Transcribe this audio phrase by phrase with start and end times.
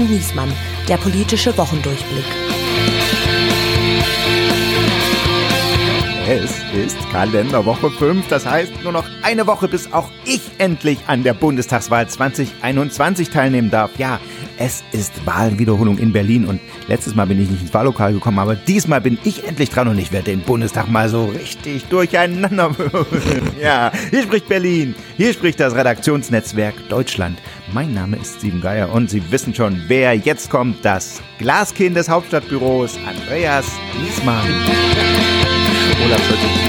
[0.00, 0.52] und Niesmann,
[0.88, 2.24] der politische Wochendurchblick.
[6.28, 11.24] Es ist Kalenderwoche 5, das heißt nur noch eine Woche, bis auch ich endlich an
[11.24, 13.98] der Bundestagswahl 2021 teilnehmen darf.
[13.98, 14.20] Ja,
[14.60, 18.54] es ist Wahlwiederholung in Berlin und letztes Mal bin ich nicht ins Wahllokal gekommen, aber
[18.54, 22.76] diesmal bin ich endlich dran und ich werde den Bundestag mal so richtig durcheinander.
[23.60, 27.38] ja, hier spricht Berlin, hier spricht das Redaktionsnetzwerk Deutschland.
[27.72, 32.10] Mein Name ist Steven Geier und Sie wissen schon, wer jetzt kommt, das Glaskind des
[32.10, 33.66] Hauptstadtbüros, Andreas
[33.98, 34.46] Niesmann.
[36.02, 36.08] Und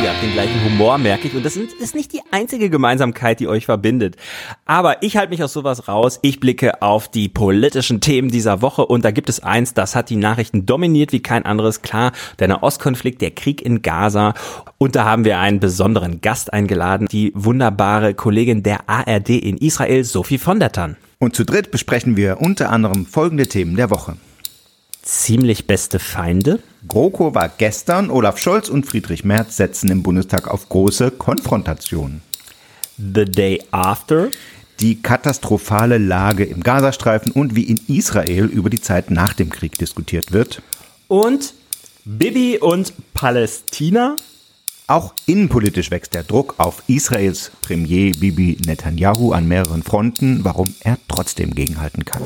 [0.02, 1.36] Sie habt den gleichen Humor, merke ich.
[1.36, 4.18] Und das ist nicht die einzige Gemeinsamkeit, die euch verbindet.
[4.66, 6.20] Aber ich halte mich aus sowas raus.
[6.22, 10.10] Ich blicke auf die politischen Themen dieser Woche und da gibt es eins, das hat
[10.10, 11.82] die Nachrichten dominiert wie kein anderes.
[11.82, 14.34] Klar, der Nahostkonflikt, der Krieg in Gaza.
[14.78, 20.04] Und da haben wir einen besonderen Gast eingeladen, die wunderbare Kollegin der ARD in Israel,
[20.04, 20.98] Sophie von der Tann.
[21.20, 24.18] Und zu dritt besprechen wir unter anderem folgende Themen der Woche
[25.02, 26.60] ziemlich beste Feinde.
[26.88, 32.22] GroKo war gestern, Olaf Scholz und Friedrich Merz setzen im Bundestag auf große Konfrontationen.
[32.98, 34.30] The Day After.
[34.80, 39.78] Die katastrophale Lage im Gazastreifen und wie in Israel über die Zeit nach dem Krieg
[39.78, 40.64] diskutiert wird.
[41.08, 41.54] Und
[42.04, 44.16] Bibi und Palästina.
[44.88, 50.98] Auch innenpolitisch wächst der Druck auf Israels Premier Bibi Netanyahu an mehreren Fronten, warum er
[51.08, 52.24] trotzdem gegenhalten kann.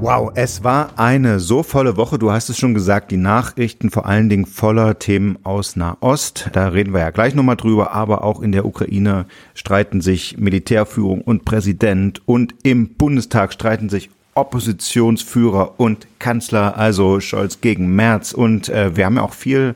[0.00, 2.20] Wow, es war eine so volle Woche.
[2.20, 6.50] Du hast es schon gesagt, die Nachrichten vor allen Dingen voller Themen aus Nahost.
[6.52, 7.90] Da reden wir ja gleich nochmal drüber.
[7.90, 14.08] Aber auch in der Ukraine streiten sich Militärführung und Präsident und im Bundestag streiten sich
[14.36, 18.30] Oppositionsführer und Kanzler, also Scholz gegen Merz.
[18.30, 19.74] Und äh, wir haben ja auch viel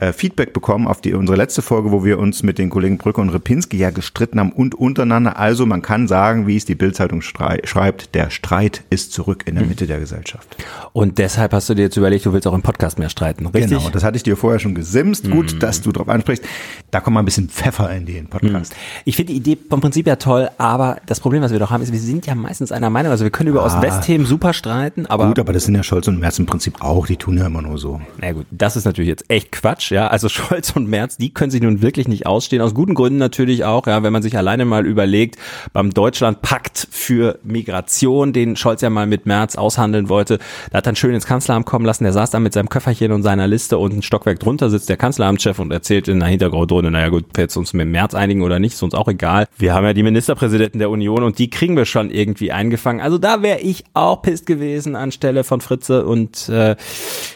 [0.00, 3.20] äh, Feedback bekommen auf die, unsere letzte Folge, wo wir uns mit den Kollegen Brücke
[3.20, 5.38] und Repinski ja gestritten haben und untereinander.
[5.38, 9.64] Also man kann sagen, wie es die Bildzeitung schreibt, der Streit ist zurück in der
[9.66, 10.56] Mitte der Gesellschaft.
[10.92, 13.78] Und deshalb hast du dir jetzt überlegt, du willst auch im Podcast mehr streiten, richtig?
[13.78, 15.26] Genau, das hatte ich dir vorher schon gesimst.
[15.26, 15.32] Mhm.
[15.32, 16.44] Gut, dass du darauf ansprichst.
[16.90, 18.72] Da kommt mal ein bisschen Pfeffer in den Podcast.
[18.72, 19.02] Mhm.
[19.04, 21.82] Ich finde die Idee vom Prinzip ja toll, aber das Problem, was wir doch haben,
[21.82, 23.12] ist, wir sind ja meistens einer Meinung.
[23.12, 25.26] Also wir können über ah, Ost-West-Themen super streiten, aber...
[25.28, 27.62] Gut, aber das sind ja Scholz und Merz im Prinzip auch, die tun ja immer
[27.62, 28.00] nur so.
[28.18, 30.08] Na gut, das ist natürlich jetzt echt Quatsch ja.
[30.08, 32.62] Also Scholz und Merz, die können sich nun wirklich nicht ausstehen.
[32.62, 35.36] Aus guten Gründen natürlich auch, ja, wenn man sich alleine mal überlegt,
[35.72, 40.38] beim Deutschlandpakt für Migration, den Scholz ja mal mit Merz aushandeln wollte,
[40.70, 42.04] da hat dann schön ins Kanzleramt kommen lassen.
[42.04, 44.96] Der saß dann mit seinem Köfferchen und seiner Liste und ein Stockwerk drunter sitzt der
[44.96, 48.74] Kanzleramtschef und erzählt in der Hintergrundrunde, naja gut, jetzt uns mit Merz einigen oder nicht,
[48.74, 49.46] ist uns auch egal.
[49.56, 53.00] Wir haben ja die Ministerpräsidenten der Union und die kriegen wir schon irgendwie eingefangen.
[53.00, 56.76] Also da wäre ich auch pisst gewesen anstelle von Fritze und äh,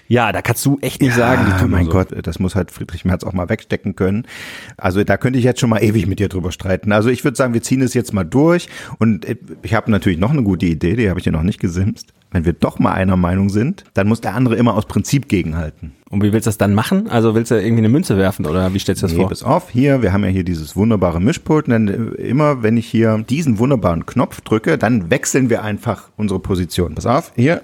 [0.08, 1.92] ja, da kannst du echt nicht ja, sagen, die tun mein so.
[1.92, 4.26] Gott, das muss halt Friedrich Merz auch mal wegstecken können.
[4.76, 6.92] Also da könnte ich jetzt schon mal ewig mit dir drüber streiten.
[6.92, 8.68] Also ich würde sagen, wir ziehen es jetzt mal durch
[8.98, 9.26] und
[9.62, 12.12] ich habe natürlich noch eine gute Idee, die habe ich dir noch nicht gesimst.
[12.30, 15.92] Wenn wir doch mal einer Meinung sind, dann muss der andere immer aus Prinzip gegenhalten.
[16.10, 17.08] Und wie willst du das dann machen?
[17.08, 19.28] Also willst du irgendwie eine Münze werfen oder wie stellst du das nee, vor?
[19.28, 21.66] Pass auf, hier, wir haben ja hier dieses wunderbare Mischpult.
[21.66, 26.40] Und dann immer, wenn ich hier diesen wunderbaren Knopf drücke, dann wechseln wir einfach unsere
[26.40, 26.96] Position.
[26.96, 27.62] Pass auf, hier.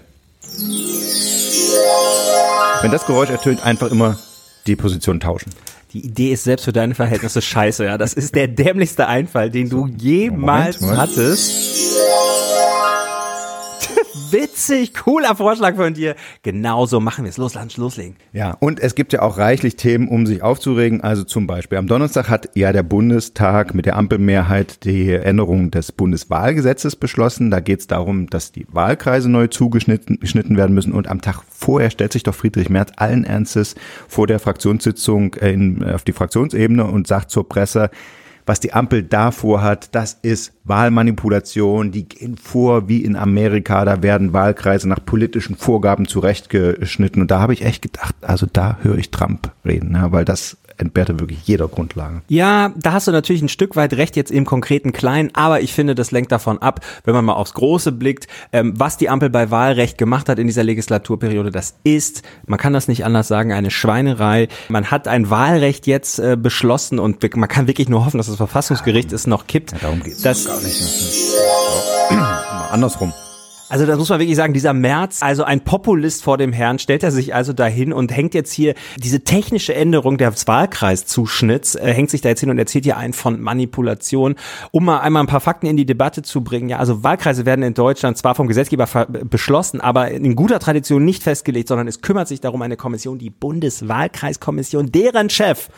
[2.82, 4.16] Wenn das Geräusch ertönt, einfach immer
[4.66, 5.50] die Position tauschen.
[5.92, 7.98] Die Idee ist selbst für deine Verhältnisse scheiße, ja.
[7.98, 11.16] Das ist der dämlichste Einfall, den du jemals Moment, Moment.
[11.16, 11.70] hattest
[14.30, 16.14] witzig, cooler Vorschlag von dir.
[16.42, 17.36] Genauso machen wir es.
[17.36, 18.16] Los, Lunch, loslegen.
[18.32, 21.00] Ja, und es gibt ja auch reichlich Themen, um sich aufzuregen.
[21.00, 25.92] Also zum Beispiel am Donnerstag hat ja der Bundestag mit der Ampelmehrheit die Änderung des
[25.92, 27.50] Bundeswahlgesetzes beschlossen.
[27.50, 30.92] Da geht es darum, dass die Wahlkreise neu zugeschnitten werden müssen.
[30.92, 33.74] Und am Tag vorher stellt sich doch Friedrich Merz allen Ernstes
[34.08, 37.90] vor der Fraktionssitzung in, auf die Fraktionsebene und sagt zur Presse,
[38.46, 41.90] was die Ampel da vorhat, das ist Wahlmanipulation.
[41.92, 43.84] Die gehen vor wie in Amerika.
[43.84, 47.22] Da werden Wahlkreise nach politischen Vorgaben zurechtgeschnitten.
[47.22, 50.56] Und da habe ich echt gedacht, also da höre ich Trump reden, ja, weil das
[50.80, 52.22] entbehrte wirklich jeder Grundlage.
[52.28, 55.72] Ja, da hast du natürlich ein Stück weit recht jetzt im konkreten Kleinen, aber ich
[55.72, 59.30] finde, das lenkt davon ab, wenn man mal aufs Große blickt, ähm, was die Ampel
[59.30, 63.52] bei Wahlrecht gemacht hat in dieser Legislaturperiode, das ist, man kann das nicht anders sagen,
[63.52, 64.48] eine Schweinerei.
[64.68, 68.36] Man hat ein Wahlrecht jetzt äh, beschlossen und man kann wirklich nur hoffen, dass das
[68.36, 69.72] Verfassungsgericht ja, es noch kippt.
[69.72, 70.80] Ja, darum geht es gar nicht.
[70.80, 71.36] So,
[72.70, 73.12] andersrum.
[73.70, 77.04] Also das muss man wirklich sagen, dieser März, also ein Populist vor dem Herrn, stellt
[77.04, 82.10] er sich also dahin und hängt jetzt hier diese technische Änderung des Wahlkreiszuschnitts, äh, hängt
[82.10, 84.34] sich da jetzt hin und erzählt hier einen von Manipulation,
[84.72, 86.68] um mal einmal ein paar Fakten in die Debatte zu bringen.
[86.68, 91.22] Ja, also Wahlkreise werden in Deutschland zwar vom Gesetzgeber beschlossen, aber in guter Tradition nicht
[91.22, 95.68] festgelegt, sondern es kümmert sich darum eine Kommission, die Bundeswahlkreiskommission, deren Chef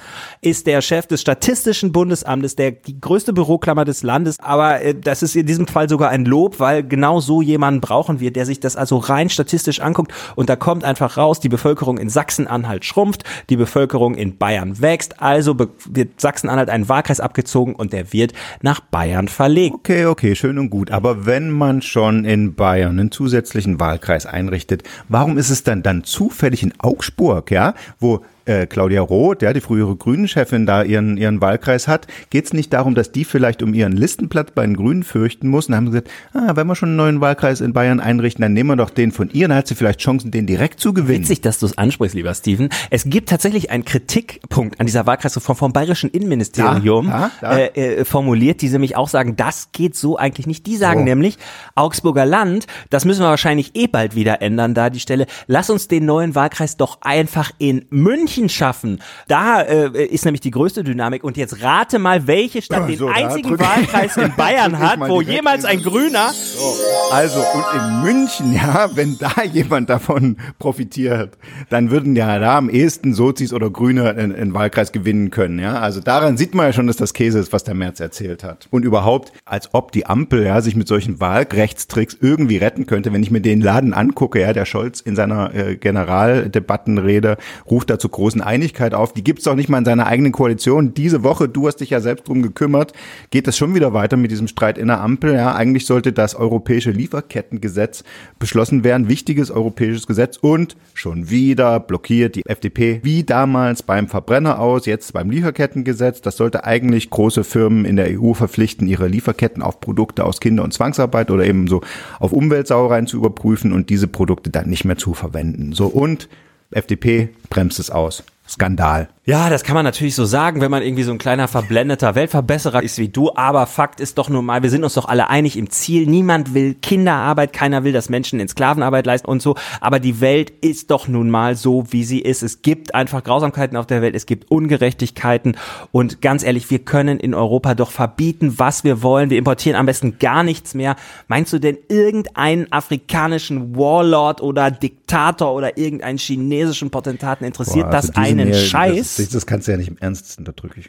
[0.40, 5.22] ist der Chef des Statistischen Bundesamtes, der die größte Büroklammer des Landes, aber äh, das
[5.22, 8.60] ist in diesem Fall sogar ein Lob, weil genau so jemanden brauchen wir, der sich
[8.60, 10.14] das also rein statistisch anguckt.
[10.34, 15.20] Und da kommt einfach raus, die Bevölkerung in Sachsen-Anhalt schrumpft, die Bevölkerung in Bayern wächst,
[15.20, 18.32] also wird Sachsen-Anhalt einen Wahlkreis abgezogen und der wird
[18.62, 19.74] nach Bayern verlegt.
[19.74, 24.84] Okay, okay, schön und gut, aber wenn man schon in Bayern einen zusätzlichen Wahlkreis einrichtet,
[25.08, 29.60] warum ist es dann dann zufällig in Augsburg, ja, wo äh, Claudia Roth, ja, die
[29.60, 33.74] frühere Grünen-Chefin, da ihren, ihren Wahlkreis hat, geht es nicht darum, dass die vielleicht um
[33.74, 35.68] ihren Listenplatz bei den Grünen fürchten muss.
[35.68, 38.52] Und haben sie gesagt, ah, wenn wir schon einen neuen Wahlkreis in Bayern einrichten, dann
[38.52, 41.20] nehmen wir doch den von ihr, dann hat sie vielleicht Chancen, den direkt zu gewinnen.
[41.20, 42.68] Witzig, dass du es ansprichst, lieber Steven.
[42.90, 47.58] Es gibt tatsächlich einen Kritikpunkt an dieser Wahlkreisreform vom Bayerischen Innenministerium ja, ja, ja.
[47.58, 50.66] Äh, äh, formuliert, die nämlich auch sagen, das geht so eigentlich nicht.
[50.66, 51.04] Die sagen so.
[51.04, 51.38] nämlich,
[51.74, 55.88] Augsburger Land, das müssen wir wahrscheinlich eh bald wieder ändern, da die Stelle, lass uns
[55.88, 59.00] den neuen Wahlkreis doch einfach in München München schaffen.
[59.28, 61.22] Da äh, ist nämlich die größte Dynamik.
[61.22, 65.64] Und jetzt rate mal, welche Stadt den so, einzigen Wahlkreis in Bayern hat, wo jemals
[65.64, 66.32] ein Grüner.
[66.32, 66.74] So.
[67.10, 71.36] Also, und in München, ja, wenn da jemand davon profitiert,
[71.68, 75.58] dann würden ja da am ehesten Sozis oder Grüne einen Wahlkreis gewinnen können.
[75.58, 78.44] Ja, also daran sieht man ja schon, dass das Käse ist, was der Merz erzählt
[78.44, 78.66] hat.
[78.70, 83.22] Und überhaupt, als ob die Ampel ja sich mit solchen Wahlrechtstricks irgendwie retten könnte, wenn
[83.22, 87.36] ich mir den Laden angucke, ja, der Scholz in seiner äh, Generaldebattenrede
[87.70, 89.12] ruft dazu großen Einigkeit auf.
[89.12, 90.94] Die gibt es doch nicht mal in seiner eigenen Koalition.
[90.94, 92.92] Diese Woche, du hast dich ja selbst drum gekümmert,
[93.30, 95.34] geht es schon wieder weiter mit diesem Streit in der Ampel.
[95.34, 98.04] Ja, eigentlich sollte das europäische Lieferkettengesetz
[98.38, 99.08] beschlossen werden.
[99.08, 105.12] Wichtiges europäisches Gesetz und schon wieder blockiert die FDP wie damals beim Verbrenner aus, jetzt
[105.12, 106.20] beim Lieferkettengesetz.
[106.20, 110.62] Das sollte eigentlich große Firmen in der EU verpflichten, ihre Lieferketten auf Produkte aus Kinder-
[110.62, 111.80] und Zwangsarbeit oder eben so
[112.20, 115.72] auf Umweltsauereien zu überprüfen und diese Produkte dann nicht mehr zu verwenden.
[115.72, 116.28] So und
[116.72, 118.22] FDP bremst es aus.
[118.48, 119.08] Skandal.
[119.24, 122.82] Ja, das kann man natürlich so sagen, wenn man irgendwie so ein kleiner verblendeter Weltverbesserer
[122.82, 123.32] ist wie du.
[123.34, 126.08] Aber Fakt ist doch nun mal, wir sind uns doch alle einig im Ziel.
[126.08, 129.54] Niemand will Kinderarbeit, keiner will, dass Menschen in Sklavenarbeit leisten und so.
[129.80, 132.42] Aber die Welt ist doch nun mal so, wie sie ist.
[132.42, 135.56] Es gibt einfach Grausamkeiten auf der Welt, es gibt Ungerechtigkeiten.
[135.92, 139.30] Und ganz ehrlich, wir können in Europa doch verbieten, was wir wollen.
[139.30, 140.96] Wir importieren am besten gar nichts mehr.
[141.28, 148.08] Meinst du denn irgendeinen afrikanischen Warlord oder Diktator oder irgendeinen chinesischen Potentaten interessiert Boah, also
[148.08, 149.16] das einen hier, Scheiß?
[149.16, 150.84] Das, das kannst du ja nicht im Ernst unterdrücken.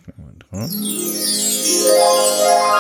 [0.51, 0.69] Hm?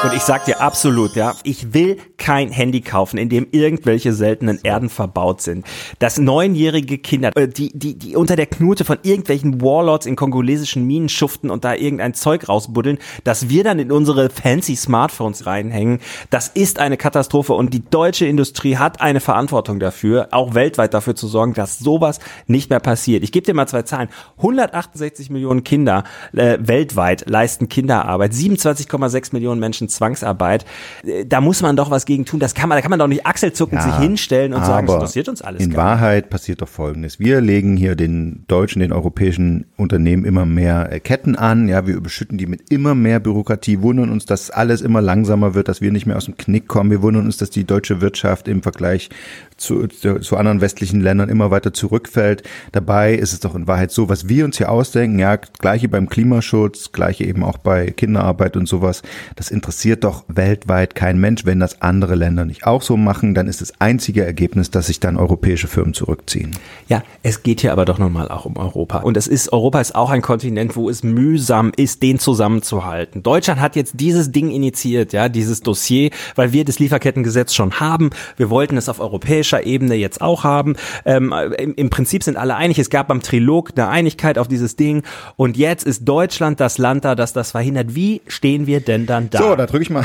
[0.03, 4.57] Und ich sag dir absolut, ja, ich will kein Handy kaufen, in dem irgendwelche seltenen
[4.57, 4.63] so.
[4.63, 5.65] Erden verbaut sind.
[5.99, 10.85] Dass neunjährige Kinder, äh, die, die, die unter der Knute von irgendwelchen Warlords in kongolesischen
[10.85, 15.99] Minen schuften und da irgendein Zeug rausbuddeln, dass wir dann in unsere fancy Smartphones reinhängen,
[16.29, 21.15] das ist eine Katastrophe und die deutsche Industrie hat eine Verantwortung dafür, auch weltweit dafür
[21.15, 23.23] zu sorgen, dass sowas nicht mehr passiert.
[23.23, 24.07] Ich gebe dir mal zwei Zahlen.
[24.37, 30.65] 168 Millionen Kinder äh, weltweit leisten Kinderarbeit, 27,6 Millionen Menschen Zwangsarbeit.
[31.03, 32.39] Äh, da muss man doch was gegen tun.
[32.39, 34.95] Das kann man, da kann man doch nicht achselzuckend ja, sich hinstellen und sagen, das
[34.95, 35.61] interessiert uns alles.
[35.61, 37.19] In Wahrheit passiert doch Folgendes.
[37.19, 41.67] Wir legen hier den deutschen, den europäischen Unternehmen immer mehr äh, Ketten an.
[41.67, 45.67] Ja, wir überschütten die mit immer mehr Bürokratie, wundern uns, dass alles immer langsamer wird,
[45.67, 46.91] dass wir nicht mehr aus dem Knick kommen.
[46.91, 49.09] Wir wundern uns, dass die deutsche Wirtschaft im Vergleich
[49.57, 52.43] zu, zu anderen westlichen Ländern immer weiter zurückfällt.
[52.71, 56.09] Dabei ist es doch in Wahrheit so, was wir uns hier ausdenken, ja, gleiche beim
[56.09, 59.01] Klimaschutz, gleiche eben auch bei Kinderarbeit und sowas,
[59.35, 61.45] das interessiert doch weltweit kein Mensch.
[61.45, 64.99] Wenn das andere Länder nicht auch so machen, dann ist das einzige Ergebnis, dass sich
[64.99, 66.51] dann europäische Firmen zurückziehen.
[66.87, 68.99] Ja, es geht hier aber doch nun mal auch um Europa.
[68.99, 73.23] Und es ist, Europa ist auch ein Kontinent, wo es mühsam ist, den zusammenzuhalten.
[73.23, 78.09] Deutschland hat jetzt dieses Ding initiiert, ja, dieses Dossier, weil wir das Lieferkettengesetz schon haben.
[78.37, 80.75] Wir wollten es auf europäischer Ebene jetzt auch haben.
[81.05, 82.79] Ähm, im, Im Prinzip sind alle einig.
[82.79, 85.03] Es gab beim Trilog eine Einigkeit auf dieses Ding.
[85.35, 87.95] Und jetzt ist Deutschland das Land da, das das verhindert.
[87.95, 89.39] Wie stehen wir denn dann da?
[89.39, 90.03] So, da drücke ich mal.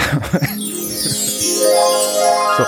[2.58, 2.64] so.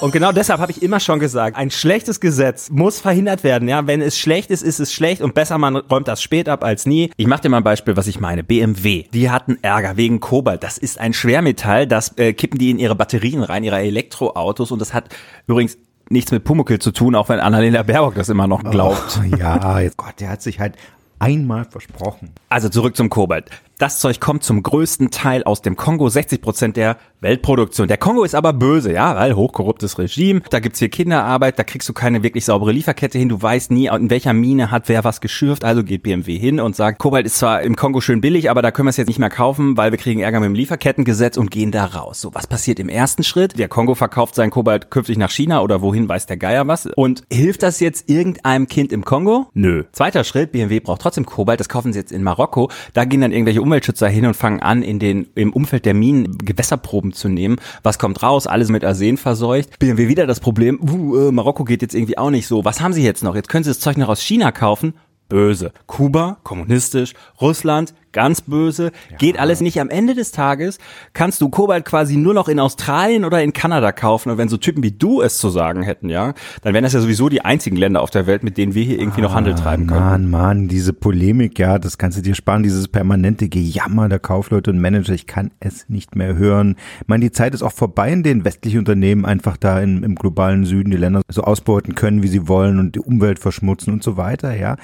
[0.00, 3.68] Und genau deshalb habe ich immer schon gesagt, ein schlechtes Gesetz muss verhindert werden.
[3.68, 6.64] Ja, wenn es schlecht ist, ist es schlecht und besser man räumt das spät ab
[6.64, 7.10] als nie.
[7.18, 8.42] Ich mache dir mal ein Beispiel, was ich meine.
[8.42, 10.62] BMW, die hatten Ärger wegen Kobalt.
[10.62, 14.78] Das ist ein Schwermetall, das äh, kippen die in ihre Batterien rein, ihre Elektroautos und
[14.78, 15.14] das hat
[15.46, 15.76] übrigens
[16.10, 19.20] nichts mit Pumuckel zu tun, auch wenn Annalena Baerbock das immer noch glaubt.
[19.20, 20.74] Oh, ja, Gott, der hat sich halt
[21.18, 22.30] einmal versprochen.
[22.48, 23.50] Also zurück zum Kobalt.
[23.80, 27.88] Das Zeug kommt zum größten Teil aus dem Kongo, 60 Prozent der Weltproduktion.
[27.88, 30.42] Der Kongo ist aber böse, ja, weil hochkorruptes Regime.
[30.50, 33.30] Da gibt's hier Kinderarbeit, da kriegst du keine wirklich saubere Lieferkette hin.
[33.30, 35.64] Du weißt nie, in welcher Mine hat wer was geschürft.
[35.64, 38.70] Also geht BMW hin und sagt, Kobalt ist zwar im Kongo schön billig, aber da
[38.70, 41.50] können wir es jetzt nicht mehr kaufen, weil wir kriegen Ärger mit dem Lieferkettengesetz und
[41.50, 42.20] gehen da raus.
[42.20, 43.58] So, was passiert im ersten Schritt?
[43.58, 46.84] Der Kongo verkauft sein Kobalt künftig nach China oder wohin weiß der Geier was.
[46.84, 49.48] Und hilft das jetzt irgendeinem Kind im Kongo?
[49.54, 49.84] Nö.
[49.92, 52.70] Zweiter Schritt, BMW braucht trotzdem Kobalt, das kaufen sie jetzt in Marokko.
[52.92, 56.38] Da gehen dann irgendwelche Umweltschützer hin und fangen an, in den, im Umfeld der Minen
[56.38, 57.56] Gewässerproben zu nehmen.
[57.84, 58.48] Was kommt raus?
[58.48, 59.78] Alles mit Arsen verseucht.
[59.78, 62.64] BMW wieder das Problem, uh, Marokko geht jetzt irgendwie auch nicht so.
[62.64, 63.36] Was haben sie jetzt noch?
[63.36, 64.94] Jetzt können sie das Zeug noch aus China kaufen
[65.28, 65.72] böse.
[65.86, 68.92] Kuba, kommunistisch, Russland, ganz böse.
[69.10, 69.16] Ja.
[69.18, 69.80] Geht alles nicht.
[69.80, 70.78] Am Ende des Tages
[71.12, 74.30] kannst du Kobalt quasi nur noch in Australien oder in Kanada kaufen.
[74.30, 77.00] Und wenn so Typen wie du es zu sagen hätten, ja, dann wären das ja
[77.00, 79.54] sowieso die einzigen Länder auf der Welt, mit denen wir hier irgendwie ah, noch Handel
[79.54, 80.00] treiben können.
[80.00, 82.62] Mann, Mann, diese Polemik, ja, das kannst du dir sparen.
[82.62, 85.12] Dieses permanente Gejammer der Kaufleute und Manager.
[85.12, 86.76] Ich kann es nicht mehr hören.
[87.00, 90.14] Ich meine, die Zeit ist auch vorbei, in denen westliche Unternehmen einfach da im, im
[90.14, 94.02] globalen Süden die Länder so ausbeuten können, wie sie wollen und die Umwelt verschmutzen und
[94.02, 94.76] so weiter, ja.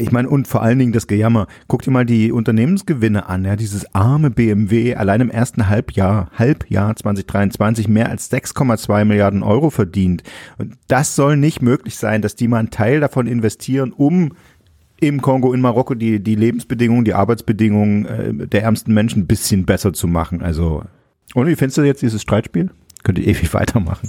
[0.00, 1.46] Ich meine, und vor allen Dingen das Gejammer.
[1.68, 6.96] Guck dir mal die Unternehmensgewinne an, ja, dieses arme BMW allein im ersten Halbjahr, Halbjahr
[6.96, 10.22] 2023 mehr als 6,2 Milliarden Euro verdient.
[10.56, 14.32] Und das soll nicht möglich sein, dass die mal einen Teil davon investieren, um
[15.00, 19.64] im Kongo, in Marokko die, die Lebensbedingungen, die Arbeitsbedingungen äh, der ärmsten Menschen ein bisschen
[19.64, 20.42] besser zu machen.
[20.42, 20.84] Also,
[21.34, 22.70] und wie findest du jetzt dieses Streitspiel?
[23.02, 24.08] Könnt ihr ewig weitermachen.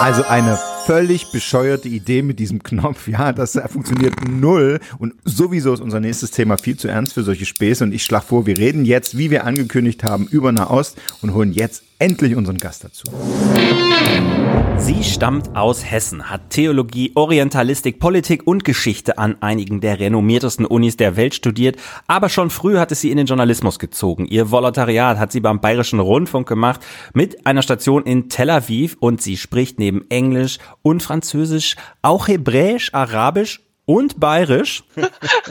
[0.00, 0.58] Also eine
[0.88, 3.08] völlig bescheuerte Idee mit diesem Knopf.
[3.08, 4.80] Ja, das funktioniert null.
[4.98, 7.84] Und sowieso ist unser nächstes Thema viel zu ernst für solche Späße.
[7.84, 11.52] Und ich schlage vor, wir reden jetzt, wie wir angekündigt haben, über Nahost und holen
[11.52, 13.04] jetzt endlich unseren Gast dazu.
[14.78, 20.96] Sie stammt aus Hessen, hat Theologie, Orientalistik, Politik und Geschichte an einigen der renommiertesten Unis
[20.96, 21.76] der Welt studiert,
[22.06, 24.24] aber schon früh hat es sie in den Journalismus gezogen.
[24.26, 26.80] Ihr Volontariat hat sie beim Bayerischen Rundfunk gemacht
[27.12, 32.92] mit einer Station in Tel Aviv und sie spricht neben Englisch und Französisch auch Hebräisch,
[32.94, 34.84] Arabisch und Bayerisch.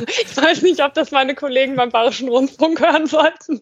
[0.08, 3.62] Ich weiß nicht, ob das meine Kollegen beim Bayerischen Rundfunk hören sollten.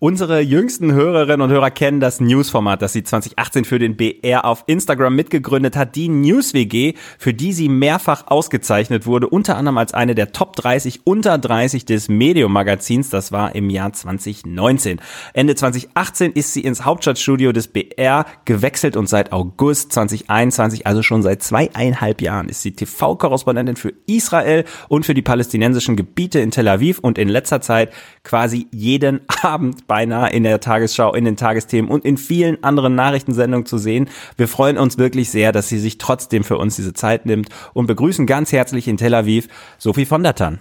[0.00, 4.62] Unsere jüngsten Hörerinnen und Hörer kennen das Newsformat, das sie 2018 für den BR auf
[4.68, 9.94] Instagram mitgegründet hat, die News WG, für die sie mehrfach ausgezeichnet wurde, unter anderem als
[9.94, 15.00] eine der Top 30 unter 30 des Medium Magazins, das war im Jahr 2019.
[15.34, 21.24] Ende 2018 ist sie ins Hauptstadtstudio des BR gewechselt und seit August 2021, also schon
[21.24, 26.68] seit zweieinhalb Jahren, ist sie TV-Korrespondentin für Israel und für die palästinensischen Gebiete in Tel
[26.68, 31.90] Aviv und in letzter Zeit quasi jeden Abend beinahe in der Tagesschau, in den Tagesthemen
[31.90, 34.08] und in vielen anderen Nachrichtensendungen zu sehen.
[34.36, 37.86] Wir freuen uns wirklich sehr, dass sie sich trotzdem für uns diese Zeit nimmt und
[37.86, 40.60] begrüßen ganz herzlich in Tel Aviv Sophie von der Tann.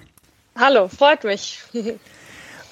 [0.57, 1.59] Hallo, freut mich.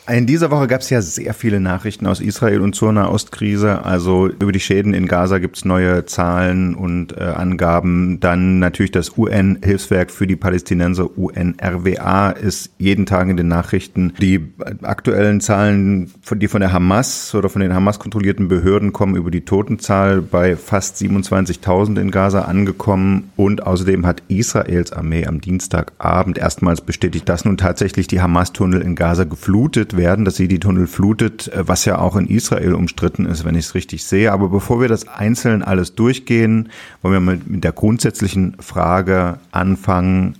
[0.07, 3.83] In dieser Woche gab es ja sehr viele Nachrichten aus Israel und zur Nahostkrise.
[3.83, 8.19] Also über die Schäden in Gaza gibt es neue Zahlen und äh, Angaben.
[8.19, 14.13] Dann natürlich das UN-Hilfswerk für die Palästinenser, UNRWA, ist jeden Tag in den Nachrichten.
[14.21, 19.31] Die aktuellen Zahlen, die von der Hamas oder von den Hamas kontrollierten Behörden kommen über
[19.31, 23.31] die Totenzahl bei fast 27.000 in Gaza angekommen.
[23.37, 28.93] Und außerdem hat Israels Armee am Dienstagabend erstmals bestätigt, dass nun tatsächlich die Hamas-Tunnel in
[28.93, 33.25] Gaza geflutet werden, dass sie die Tunnel flutet, äh, was ja auch in Israel umstritten
[33.25, 34.31] ist, wenn ich es richtig sehe.
[34.31, 36.69] Aber bevor wir das einzeln alles durchgehen,
[37.01, 40.35] wollen wir mit, mit der grundsätzlichen Frage anfangen.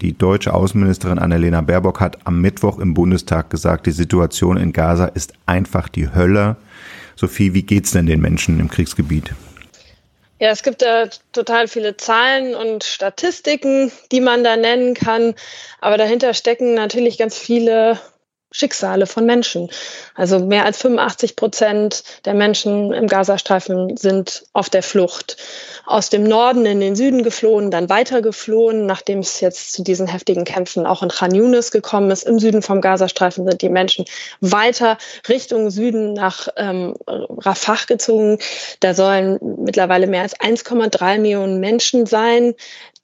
[0.00, 5.06] Die deutsche Außenministerin Annalena Baerbock hat am Mittwoch im Bundestag gesagt, die Situation in Gaza
[5.06, 6.56] ist einfach die Hölle.
[7.14, 9.32] Sophie, wie geht's denn den Menschen im Kriegsgebiet?
[10.42, 15.34] Ja, es gibt da total viele Zahlen und Statistiken, die man da nennen kann.
[15.80, 17.96] Aber dahinter stecken natürlich ganz viele
[18.52, 19.68] Schicksale von Menschen.
[20.14, 25.36] Also mehr als 85 Prozent der Menschen im Gazastreifen sind auf der Flucht.
[25.84, 30.06] Aus dem Norden in den Süden geflohen, dann weiter geflohen, nachdem es jetzt zu diesen
[30.06, 32.22] heftigen Kämpfen auch in Khan Yunis gekommen ist.
[32.22, 34.04] Im Süden vom Gazastreifen sind die Menschen
[34.40, 38.38] weiter Richtung Süden nach ähm, Rafah gezogen.
[38.80, 42.54] Da sollen mittlerweile mehr als 1,3 Millionen Menschen sein,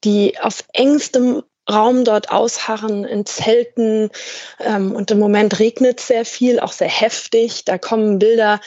[0.05, 4.11] die auf engstem Raum dort ausharren in Zelten.
[4.59, 7.65] Ähm, und im Moment regnet sehr viel, auch sehr heftig.
[7.65, 8.61] Da kommen Bilder,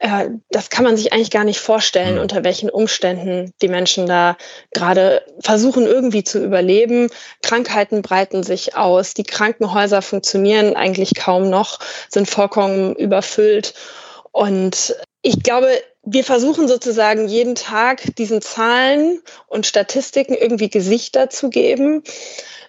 [0.00, 2.20] äh, das kann man sich eigentlich gar nicht vorstellen, mhm.
[2.20, 4.36] unter welchen Umständen die Menschen da
[4.72, 7.08] gerade versuchen irgendwie zu überleben.
[7.42, 9.14] Krankheiten breiten sich aus.
[9.14, 13.74] Die Krankenhäuser funktionieren eigentlich kaum noch, sind vollkommen überfüllt.
[14.32, 15.68] Und ich glaube,
[16.06, 22.04] wir versuchen sozusagen jeden Tag diesen Zahlen und Statistiken irgendwie Gesichter zu geben,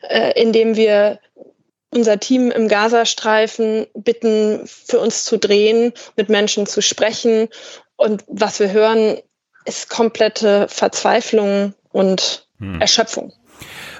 [0.09, 1.19] äh, indem wir
[1.91, 7.47] unser Team im Gazastreifen bitten, für uns zu drehen, mit Menschen zu sprechen.
[7.95, 9.19] Und was wir hören,
[9.65, 12.81] ist komplette Verzweiflung und hm.
[12.81, 13.33] Erschöpfung.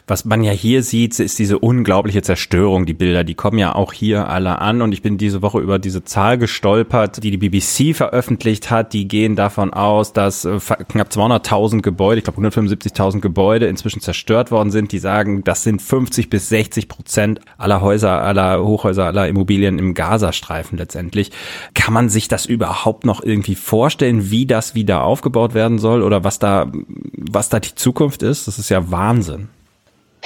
[0.10, 2.86] Was man ja hier sieht, ist diese unglaubliche Zerstörung.
[2.86, 4.82] Die Bilder, die kommen ja auch hier alle an.
[4.82, 8.94] Und ich bin diese Woche über diese Zahl gestolpert, die die BBC veröffentlicht hat.
[8.94, 14.50] Die gehen davon aus, dass äh, knapp 200.000 Gebäude, ich glaube 175.000 Gebäude inzwischen zerstört
[14.50, 14.94] worden sind.
[14.94, 19.94] Die sagen, das sind 50 bis 60 Prozent aller Häuser, aller Hochhäuser, aller Immobilien im
[19.94, 21.32] Gazastreifen letztendlich.
[21.74, 26.24] Kann man sich das überhaupt noch irgendwie vorstellen, wie das wieder aufgebaut werden soll oder
[26.24, 26.72] was da,
[27.12, 28.48] was da die Zukunft ist?
[28.48, 29.50] Das ist ja Wahnsinn.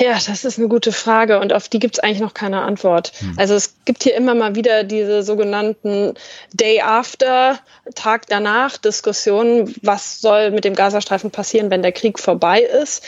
[0.02, 3.12] Ja, das ist eine gute Frage und auf die gibt es eigentlich noch keine Antwort.
[3.20, 3.36] Hm.
[3.38, 6.16] Also es gibt hier immer mal wieder diese sogenannten
[6.54, 7.60] Day After,
[7.94, 13.04] Tag danach Diskussionen, was soll mit dem Gazastreifen passieren, wenn der Krieg vorbei ist.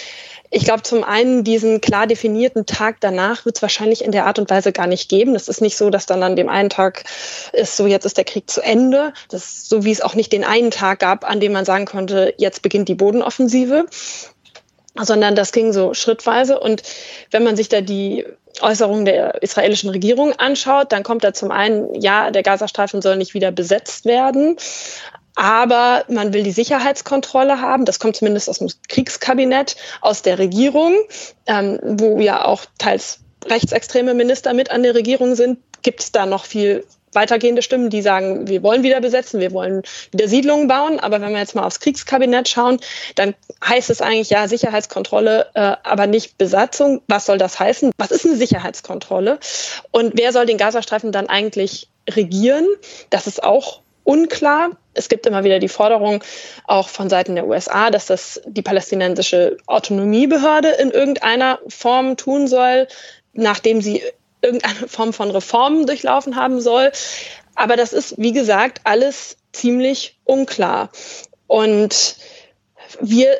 [0.51, 4.37] Ich glaube, zum einen diesen klar definierten Tag danach wird es wahrscheinlich in der Art
[4.37, 5.33] und Weise gar nicht geben.
[5.33, 7.05] Es ist nicht so, dass dann an dem einen Tag
[7.53, 9.13] ist so, jetzt ist der Krieg zu Ende.
[9.29, 11.85] Das ist so, wie es auch nicht den einen Tag gab, an dem man sagen
[11.85, 13.87] konnte, jetzt beginnt die Bodenoffensive
[14.95, 16.59] sondern das ging so schrittweise.
[16.59, 16.83] Und
[17.31, 18.25] wenn man sich da die
[18.61, 23.33] Äußerungen der israelischen Regierung anschaut, dann kommt da zum einen, ja, der Gazastreifen soll nicht
[23.33, 24.57] wieder besetzt werden.
[25.35, 27.85] Aber man will die Sicherheitskontrolle haben.
[27.85, 30.93] Das kommt zumindest aus dem Kriegskabinett, aus der Regierung,
[31.47, 35.59] ähm, wo ja auch teils rechtsextreme Minister mit an der Regierung sind.
[35.81, 36.85] Gibt es da noch viel
[37.15, 40.99] weitergehende Stimmen, die sagen, wir wollen wieder besetzen, wir wollen wieder Siedlungen bauen.
[40.99, 42.79] Aber wenn wir jetzt mal aufs Kriegskabinett schauen,
[43.15, 47.01] dann heißt es eigentlich ja Sicherheitskontrolle, äh, aber nicht Besatzung.
[47.07, 47.91] Was soll das heißen?
[47.97, 49.39] Was ist eine Sicherheitskontrolle?
[49.91, 52.67] Und wer soll den Gazastreifen dann eigentlich regieren?
[53.09, 54.71] Das ist auch unklar.
[54.93, 56.23] Es gibt immer wieder die Forderung,
[56.65, 62.87] auch von Seiten der USA, dass das die palästinensische Autonomiebehörde in irgendeiner Form tun soll,
[63.33, 64.03] nachdem sie
[64.43, 66.91] irgendeine Form von Reformen durchlaufen haben soll.
[67.55, 70.89] Aber das ist, wie gesagt, alles ziemlich unklar.
[71.47, 72.17] Und
[72.99, 73.35] wir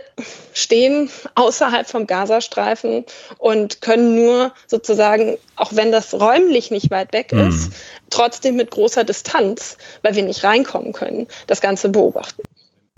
[0.54, 3.06] stehen außerhalb vom Gazastreifen
[3.38, 7.50] und können nur sozusagen, auch wenn das räumlich nicht weit weg mhm.
[7.50, 7.72] ist,
[8.10, 12.44] trotzdem mit großer Distanz, weil wir nicht reinkommen können, das Ganze beobachten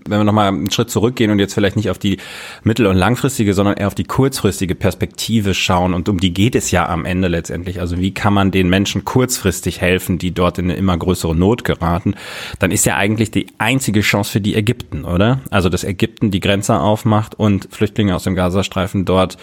[0.08, 2.18] wenn wir nochmal einen Schritt zurückgehen und jetzt vielleicht nicht auf die
[2.62, 6.70] mittel- und langfristige, sondern eher auf die kurzfristige Perspektive schauen und um die geht es
[6.70, 7.80] ja am Ende letztendlich.
[7.80, 11.64] Also wie kann man den Menschen kurzfristig helfen, die dort in eine immer größere Not
[11.64, 12.14] geraten?
[12.58, 15.40] Dann ist ja eigentlich die einzige Chance für die Ägypten, oder?
[15.50, 19.36] Also dass Ägypten die Grenze aufmacht und Flüchtlinge aus dem Gazastreifen dort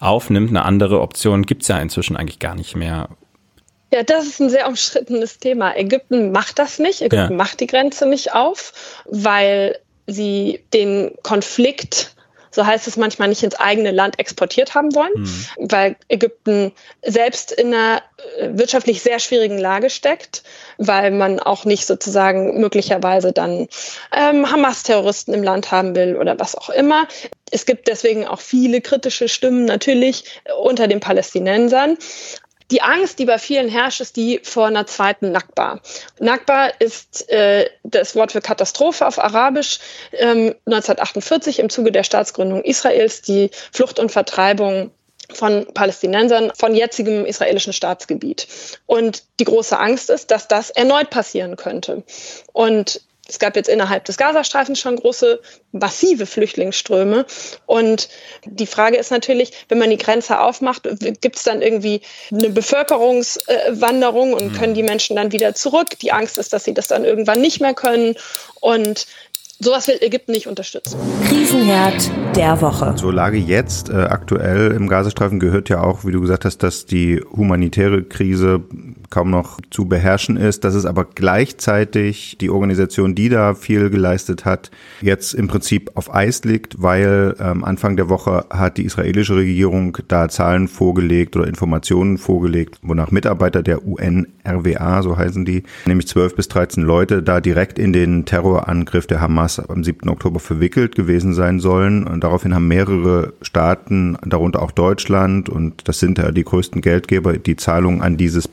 [0.00, 0.50] aufnimmt.
[0.50, 3.08] Eine andere Option gibt's ja inzwischen eigentlich gar nicht mehr.
[3.92, 5.76] Ja, das ist ein sehr umstrittenes Thema.
[5.76, 7.02] Ägypten macht das nicht.
[7.02, 7.36] Ägypten ja.
[7.36, 8.72] macht die Grenze nicht auf,
[9.06, 12.16] weil sie den Konflikt
[12.56, 15.46] so heißt es manchmal, nicht ins eigene Land exportiert haben wollen, mhm.
[15.58, 18.02] weil Ägypten selbst in einer
[18.38, 20.42] äh, wirtschaftlich sehr schwierigen Lage steckt,
[20.78, 23.68] weil man auch nicht sozusagen möglicherweise dann
[24.10, 27.06] ähm, Hamas-Terroristen im Land haben will oder was auch immer.
[27.50, 30.24] Es gibt deswegen auch viele kritische Stimmen natürlich
[30.58, 31.98] unter den Palästinensern.
[32.70, 35.80] Die Angst, die bei vielen herrscht, ist die vor einer zweiten Nakba.
[36.18, 39.78] Nakba ist äh, das Wort für Katastrophe auf Arabisch.
[40.12, 44.90] Ähm, 1948 im Zuge der Staatsgründung Israels die Flucht und Vertreibung
[45.32, 48.48] von Palästinensern von jetzigem israelischen Staatsgebiet.
[48.86, 52.04] Und die große Angst ist, dass das erneut passieren könnte.
[52.52, 55.40] Und es gab jetzt innerhalb des Gazastreifens schon große,
[55.72, 57.26] massive Flüchtlingsströme.
[57.66, 58.08] Und
[58.44, 60.88] die Frage ist natürlich, wenn man die Grenze aufmacht,
[61.20, 65.98] gibt es dann irgendwie eine Bevölkerungswanderung und können die Menschen dann wieder zurück?
[66.00, 68.14] Die Angst ist, dass sie das dann irgendwann nicht mehr können.
[68.60, 69.06] Und
[69.58, 70.98] Sowas will Ägypten nicht unterstützen.
[71.28, 72.94] Krisenherd der Woche.
[72.94, 76.84] Zur Lage jetzt, äh, aktuell im Gazastreifen gehört ja auch, wie du gesagt hast, dass
[76.84, 78.60] die humanitäre Krise
[79.10, 84.44] kaum noch zu beherrschen ist, dass es aber gleichzeitig die Organisation, die da viel geleistet
[84.44, 89.36] hat, jetzt im Prinzip auf Eis liegt, weil ähm, Anfang der Woche hat die israelische
[89.36, 96.08] Regierung da Zahlen vorgelegt oder Informationen vorgelegt, wonach Mitarbeiter der UNRWA, so heißen die, nämlich
[96.08, 100.08] 12 bis 13 Leute da direkt in den Terrorangriff der Hamas am 7.
[100.08, 102.06] Oktober verwickelt gewesen sein sollen.
[102.06, 107.34] Und daraufhin haben mehrere Staaten, darunter auch Deutschland, und das sind ja die größten Geldgeber,
[107.34, 108.48] die Zahlungen an dieses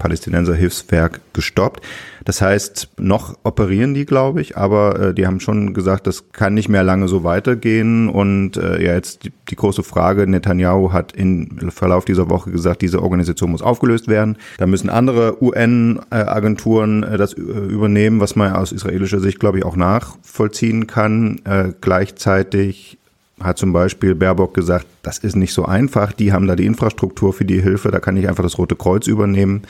[0.53, 1.83] Palästinenser-Hilfswerk gestoppt.
[2.25, 6.53] Das heißt, noch operieren die, glaube ich, aber äh, die haben schon gesagt, das kann
[6.53, 8.07] nicht mehr lange so weitergehen.
[8.07, 12.81] Und äh, ja, jetzt die, die große Frage, Netanyahu hat im Verlauf dieser Woche gesagt,
[12.81, 14.37] diese Organisation muss aufgelöst werden.
[14.57, 19.65] Da müssen andere UN-Agenturen äh, das äh, übernehmen, was man aus israelischer Sicht, glaube ich,
[19.65, 21.41] auch nachvollziehen kann.
[21.43, 22.97] Äh, gleichzeitig
[23.41, 27.33] hat zum Beispiel Baerbock gesagt, das ist nicht so einfach, die haben da die Infrastruktur
[27.33, 29.63] für die Hilfe, da kann ich einfach das Rote Kreuz übernehmen.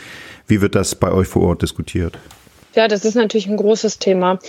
[0.48, 2.18] Wie wird das bei euch vor Ort diskutiert?
[2.76, 4.40] Ja, das ist natürlich ein großes Thema.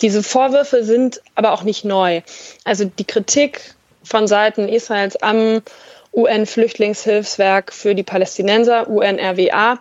[0.00, 2.22] Diese Vorwürfe sind aber auch nicht neu.
[2.64, 5.62] Also die Kritik von Seiten Israels am
[6.12, 9.78] UN-Flüchtlingshilfswerk für die Palästinenser, UNRWA,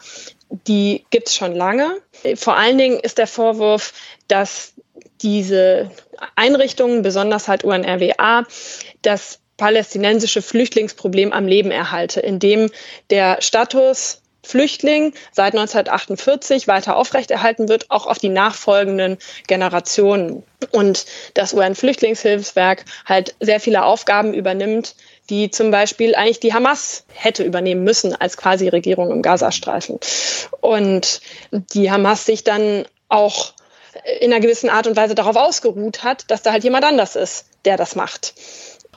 [0.68, 1.98] die gibt es schon lange.
[2.36, 3.94] Vor allen Dingen ist der Vorwurf,
[4.28, 4.74] dass
[5.22, 5.92] diese
[6.36, 8.46] Einrichtungen, besonders halt UNRWA,
[9.02, 12.70] das palästinensische Flüchtlingsproblem am Leben erhalte, indem
[13.10, 20.44] der Status Flüchtling seit 1948 weiter aufrechterhalten wird, auch auf die nachfolgenden Generationen.
[20.72, 24.96] Und das UN-Flüchtlingshilfswerk halt sehr viele Aufgaben übernimmt,
[25.30, 30.00] die zum Beispiel eigentlich die Hamas hätte übernehmen müssen als quasi Regierung im Gazastreifen.
[30.62, 33.54] Und die Hamas sich dann auch
[34.20, 37.46] in einer gewissen Art und Weise darauf ausgeruht hat, dass da halt jemand anders ist,
[37.66, 38.34] der das macht.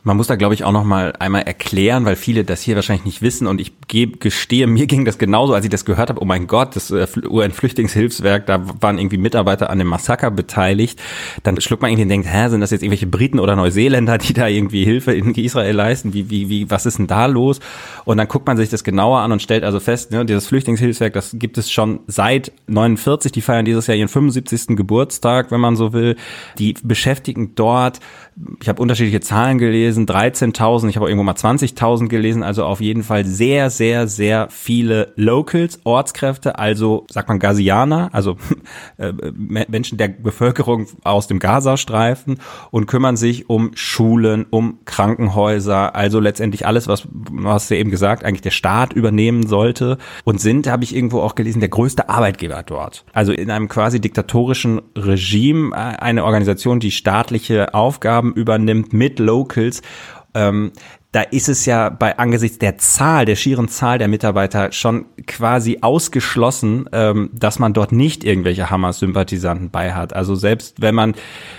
[0.03, 3.05] Man muss da, glaube ich, auch noch mal einmal erklären, weil viele das hier wahrscheinlich
[3.05, 6.25] nicht wissen und ich gestehe, mir ging das genauso, als ich das gehört habe, oh
[6.25, 11.01] mein Gott, das äh, UN-Flüchtlingshilfswerk, da waren irgendwie Mitarbeiter an dem Massaker beteiligt.
[11.43, 14.33] Dann schluckt man irgendwie und denkt, hä, sind das jetzt irgendwelche Briten oder Neuseeländer, die
[14.33, 16.15] da irgendwie Hilfe in Israel leisten?
[16.15, 17.61] Wie, wie, wie, was ist denn da los?
[18.05, 21.13] Und dann guckt man sich das genauer an und stellt also fest, ne, dieses Flüchtlingshilfswerk,
[21.13, 24.77] das gibt es schon seit 49, die feiern dieses Jahr ihren 75.
[24.77, 26.17] Geburtstag, wenn man so will.
[26.59, 28.01] Die beschäftigen dort
[28.61, 33.03] ich habe unterschiedliche Zahlen gelesen, 13.000, ich habe irgendwo mal 20.000 gelesen, also auf jeden
[33.03, 38.37] Fall sehr, sehr, sehr viele Locals, Ortskräfte, also sagt man Gazianer, also
[38.98, 42.38] äh, Menschen der Bevölkerung aus dem Gazastreifen
[42.70, 48.24] und kümmern sich um Schulen, um Krankenhäuser, also letztendlich alles, was, was du eben gesagt,
[48.24, 52.62] eigentlich der Staat übernehmen sollte und sind, habe ich irgendwo auch gelesen, der größte Arbeitgeber
[52.62, 53.05] dort.
[53.12, 59.19] Also in einem quasi diktatorischen Regime, äh, eine Organisation, die staatliche Aufgaben Aufgaben übernimmt mit
[59.19, 59.83] Locals.
[60.35, 60.73] Ähm,
[61.12, 65.79] da ist es ja bei angesichts der Zahl, der schieren Zahl der Mitarbeiter schon quasi
[65.81, 70.14] ausgeschlossen, ähm, dass man dort nicht irgendwelche Hamas-Sympathisanten bei hat.
[70.14, 71.16] Also selbst wenn man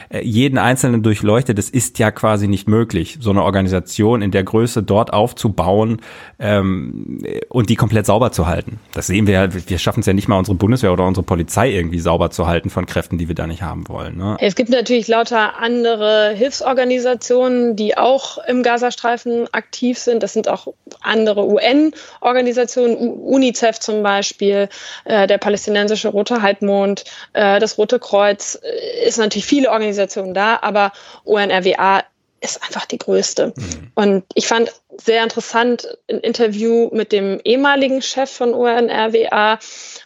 [0.08, 4.44] äh, jeden Einzelnen durchleuchtet, das ist ja quasi nicht möglich, so eine Organisation in der
[4.44, 6.02] Größe dort aufzubauen
[6.40, 8.80] ähm, und die komplett sauber zu halten.
[8.94, 11.72] Das sehen wir ja, wir schaffen es ja nicht mal, unsere Bundeswehr oder unsere Polizei
[11.72, 14.16] irgendwie sauber zu halten von Kräften, die wir da nicht haben wollen.
[14.16, 14.38] Ne?
[14.40, 20.24] Es gibt natürlich lauter andere Hilfsorganisationen, die auch im Gazastreifen aktiv sind.
[20.24, 20.68] Das sind auch
[21.02, 24.70] andere UN-Organisationen, UNICEF zum Beispiel,
[25.06, 30.60] äh, der palästinensische Rote Halbmond, äh, das Rote Kreuz, äh, ist natürlich viele Organisationen da,
[30.62, 30.92] aber
[31.24, 32.04] UNRWA
[32.42, 33.54] ist einfach die größte.
[33.56, 33.92] Mhm.
[33.94, 39.60] Und ich fand sehr interessant ein Interview mit dem ehemaligen Chef von UNRWA,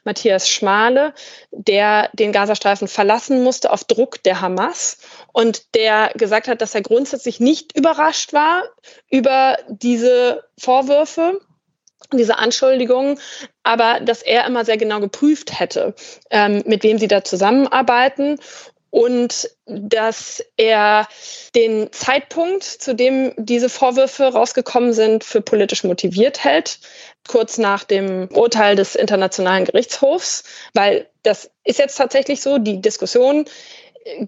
[0.03, 1.13] Matthias Schmale,
[1.51, 4.97] der den Gazastreifen verlassen musste auf Druck der Hamas
[5.35, 8.63] und der gesagt hat, dass er grundsätzlich nicht überrascht war
[9.09, 11.41] über diese Vorwürfe,
[12.13, 13.19] diese Anschuldigungen,
[13.61, 15.93] aber dass er immer sehr genau geprüft hätte,
[16.29, 18.39] ähm, mit wem sie da zusammenarbeiten.
[18.91, 21.05] Und dass er
[21.53, 26.79] den Zeitpunkt, zu dem diese Vorwürfe rausgekommen sind, für politisch motiviert hält,
[27.27, 33.43] kurz nach dem Urteil des Internationalen Gerichtshofs, weil das ist jetzt tatsächlich so, die Diskussion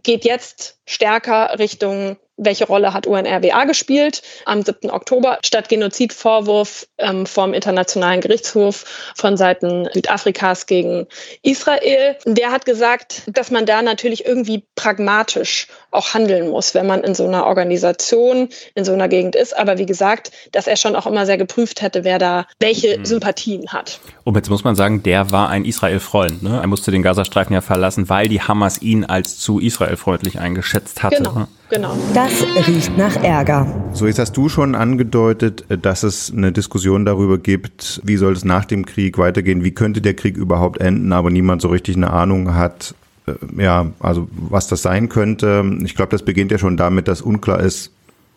[0.03, 4.89] geht jetzt stärker Richtung welche Rolle hat UNRWA gespielt am 7.
[4.91, 11.07] Oktober statt Genozidvorwurf ähm, vom Internationalen Gerichtshof von Seiten Südafrikas gegen
[11.41, 12.15] Israel.
[12.25, 17.15] Der hat gesagt, dass man da natürlich irgendwie pragmatisch auch handeln muss, wenn man in
[17.15, 19.57] so einer Organisation, in so einer Gegend ist.
[19.57, 23.05] Aber wie gesagt, dass er schon auch immer sehr geprüft hätte, wer da welche mhm.
[23.05, 23.99] Sympathien hat.
[24.23, 26.43] Und jetzt muss man sagen, der war ein Israel-Freund.
[26.43, 26.59] Ne?
[26.61, 31.23] Er musste den Gazastreifen ja verlassen, weil die Hamas ihn als zu Israel-freundlich eingeschätzt hatte.
[31.23, 31.47] Genau.
[31.69, 31.97] Genau.
[32.13, 33.67] Das riecht nach Ärger.
[33.91, 38.45] So, jetzt hast du schon angedeutet, dass es eine Diskussion darüber gibt, wie soll es
[38.45, 42.11] nach dem Krieg weitergehen, wie könnte der Krieg überhaupt enden, aber niemand so richtig eine
[42.11, 42.95] Ahnung hat,
[43.27, 45.65] äh, ja, also was das sein könnte.
[45.83, 47.91] Ich glaube, das beginnt ja schon damit, dass unklar ist,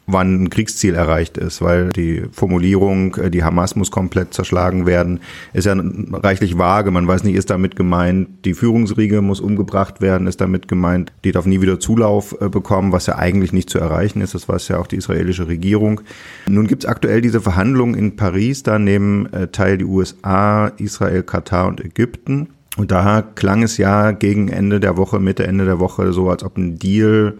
[0.07, 5.21] wann ein Kriegsziel erreicht ist, weil die Formulierung, äh, die Hamas muss komplett zerschlagen werden,
[5.53, 5.75] ist ja
[6.13, 6.91] reichlich vage.
[6.91, 11.33] Man weiß nicht, ist damit gemeint, die Führungsriege muss umgebracht werden, ist damit gemeint, die
[11.33, 14.35] darf nie wieder Zulauf äh, bekommen, was ja eigentlich nicht zu erreichen ist.
[14.35, 16.01] Das weiß ja auch die israelische Regierung.
[16.47, 21.23] Nun gibt es aktuell diese Verhandlungen in Paris, da nehmen äh, teil die USA, Israel,
[21.23, 22.49] Katar und Ägypten.
[22.77, 26.45] Und da klang es ja gegen Ende der Woche, Mitte, Ende der Woche so, als
[26.45, 27.37] ob ein Deal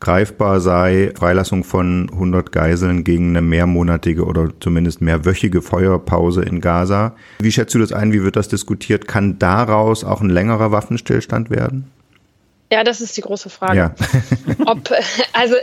[0.00, 7.14] greifbar sei Freilassung von 100 Geiseln gegen eine mehrmonatige oder zumindest mehrwöchige Feuerpause in Gaza.
[7.38, 8.12] Wie schätzt du das ein?
[8.12, 9.06] Wie wird das diskutiert?
[9.06, 11.90] Kann daraus auch ein längerer Waffenstillstand werden?
[12.72, 13.76] Ja, das ist die große Frage.
[13.76, 13.94] Ja.
[14.66, 14.90] Ob,
[15.32, 15.56] also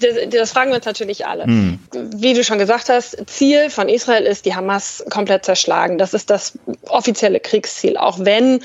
[0.00, 1.46] das, das, fragen wir uns natürlich alle.
[1.46, 1.78] Mhm.
[2.14, 5.96] Wie du schon gesagt hast, Ziel von Israel ist, die Hamas komplett zerschlagen.
[5.96, 8.60] Das ist das offizielle Kriegsziel, auch wenn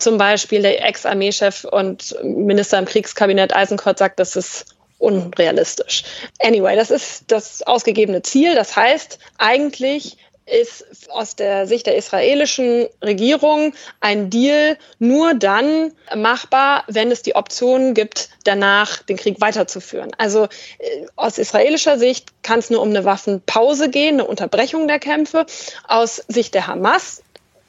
[0.00, 4.66] zum Beispiel der Ex-Armeechef und Minister im Kriegskabinett Eisenkort sagt, das ist
[4.98, 6.04] unrealistisch.
[6.40, 8.54] Anyway, das ist das ausgegebene Ziel.
[8.54, 10.16] Das heißt, eigentlich
[10.50, 17.36] ist aus der Sicht der israelischen Regierung ein Deal nur dann machbar, wenn es die
[17.36, 20.10] Option gibt, danach den Krieg weiterzuführen.
[20.18, 20.44] Also
[20.78, 25.46] äh, aus israelischer Sicht kann es nur um eine Waffenpause gehen, eine Unterbrechung der Kämpfe.
[25.86, 27.22] Aus Sicht der Hamas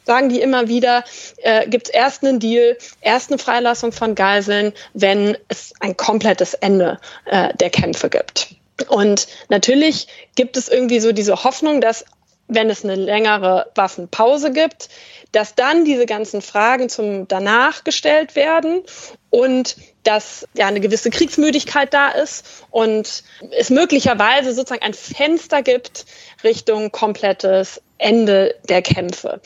[0.05, 1.03] sagen die immer wieder,
[1.37, 6.53] äh, gibt es erst einen Deal, erst eine Freilassung von Geiseln, wenn es ein komplettes
[6.53, 8.55] Ende äh, der Kämpfe gibt.
[8.87, 12.05] Und natürlich gibt es irgendwie so diese Hoffnung, dass
[12.53, 14.89] wenn es eine längere Waffenpause gibt,
[15.31, 18.81] dass dann diese ganzen Fragen zum danach gestellt werden
[19.29, 26.05] und dass ja eine gewisse Kriegsmüdigkeit da ist und es möglicherweise sozusagen ein Fenster gibt
[26.43, 29.39] Richtung komplettes Ende der Kämpfe.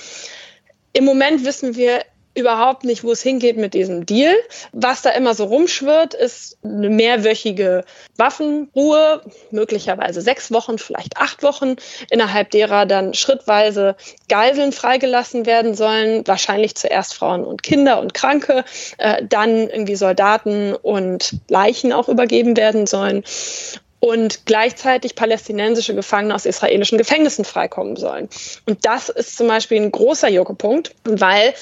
[0.93, 2.03] Im Moment wissen wir
[2.35, 4.35] überhaupt nicht, wo es hingeht mit diesem Deal.
[4.73, 7.85] Was da immer so rumschwirrt, ist eine mehrwöchige
[8.17, 9.21] Waffenruhe,
[9.51, 11.75] möglicherweise sechs Wochen, vielleicht acht Wochen,
[12.11, 13.95] innerhalb derer dann schrittweise
[14.29, 18.65] Geiseln freigelassen werden sollen, wahrscheinlich zuerst Frauen und Kinder und Kranke,
[18.97, 23.23] äh, dann irgendwie Soldaten und Leichen auch übergeben werden sollen
[23.99, 28.29] und gleichzeitig palästinensische Gefangene aus israelischen Gefängnissen freikommen sollen.
[28.65, 31.53] Und das ist zum Beispiel ein großer Jokepunkt, weil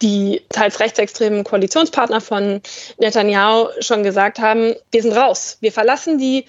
[0.00, 2.60] die teils rechtsextremen Koalitionspartner von
[2.98, 6.44] Netanyahu schon gesagt haben, wir sind raus, wir verlassen die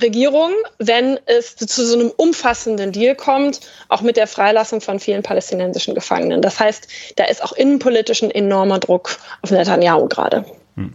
[0.00, 5.22] Regierung, wenn es zu so einem umfassenden Deal kommt, auch mit der Freilassung von vielen
[5.22, 6.40] palästinensischen Gefangenen.
[6.40, 10.44] Das heißt, da ist auch innenpolitisch ein enormer Druck auf Netanyahu gerade.
[10.76, 10.94] Hm.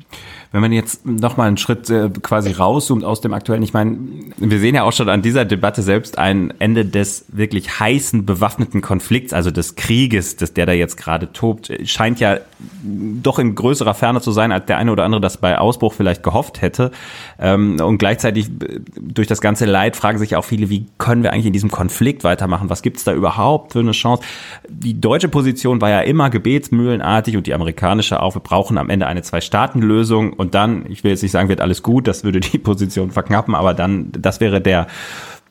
[0.54, 3.98] Wenn man jetzt noch mal einen Schritt äh, quasi rauszoomt aus dem aktuellen, ich meine,
[4.38, 8.82] wir sehen ja auch schon an dieser Debatte selbst ein Ende des wirklich heißen bewaffneten
[8.82, 12.38] Konflikts, also des Krieges, des, der da jetzt gerade tobt, scheint ja
[12.84, 16.22] doch in größerer Ferne zu sein, als der eine oder andere das bei Ausbruch vielleicht
[16.22, 16.92] gehofft hätte.
[17.40, 21.34] Ähm, und gleichzeitig äh, durch das ganze Leid fragen sich auch viele, wie können wir
[21.34, 22.70] eigentlich in diesem Konflikt weitermachen?
[22.70, 24.22] Was gibt es da überhaupt für eine Chance?
[24.70, 29.08] Die deutsche Position war ja immer gebetsmühlenartig und die amerikanische auch, wir brauchen am Ende
[29.08, 32.58] eine Zwei-Staaten-Lösung und dann, ich will jetzt nicht sagen, wird alles gut, das würde die
[32.60, 34.88] Position verknappen, aber dann, das wäre der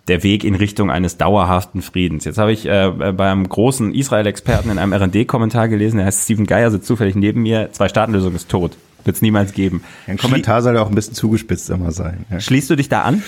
[0.08, 2.24] der Weg in Richtung eines dauerhaften Friedens.
[2.24, 6.70] Jetzt habe ich äh, beim großen Israel-Experten in einem R&D-Kommentar gelesen, der heißt Steven Geier,
[6.72, 8.76] sitzt zufällig neben mir, Zwei-Staaten-Lösung ist tot.
[9.04, 9.84] Wird es niemals geben.
[10.06, 12.24] Ein Kommentar soll ja auch ein bisschen zugespitzt immer sein.
[12.30, 12.40] Ja.
[12.40, 13.22] Schließt du dich da an?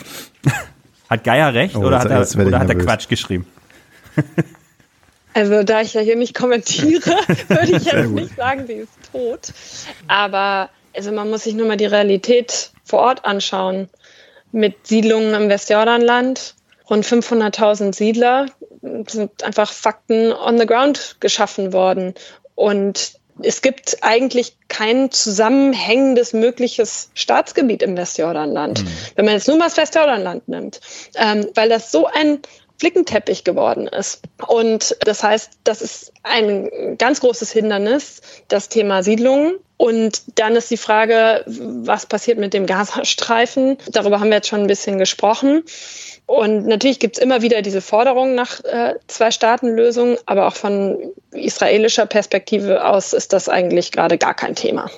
[1.11, 3.47] hat Geier recht oh, oder, hat er, oder hat er Quatsch geschrieben?
[5.33, 7.11] Also da ich ja hier nicht kommentiere,
[7.49, 9.53] würde ich jetzt nicht sagen, sie ist tot.
[10.07, 13.89] Aber also man muss sich nur mal die Realität vor Ort anschauen.
[14.53, 16.55] Mit Siedlungen im Westjordanland,
[16.89, 18.47] rund 500.000 Siedler,
[19.09, 22.15] sind einfach Fakten on the ground geschaffen worden.
[22.55, 28.89] Und es gibt eigentlich kein zusammenhängendes mögliches Staatsgebiet im Westjordanland, mhm.
[29.17, 30.81] wenn man jetzt nur mal das Westjordanland nimmt,
[31.17, 32.39] ähm, weil das so ein
[32.85, 34.21] Flickenteppich geworden ist.
[34.47, 36.69] Und das heißt, das ist ein
[36.99, 39.55] ganz großes Hindernis, das Thema Siedlungen.
[39.79, 43.79] Und dann ist die Frage, was passiert mit dem Gazastreifen?
[43.91, 45.63] Darüber haben wir jetzt schon ein bisschen gesprochen.
[46.27, 50.99] Und natürlich gibt es immer wieder diese Forderung nach äh, Zwei-Staaten-Lösungen, aber auch von
[51.33, 54.91] israelischer Perspektive aus ist das eigentlich gerade gar kein Thema.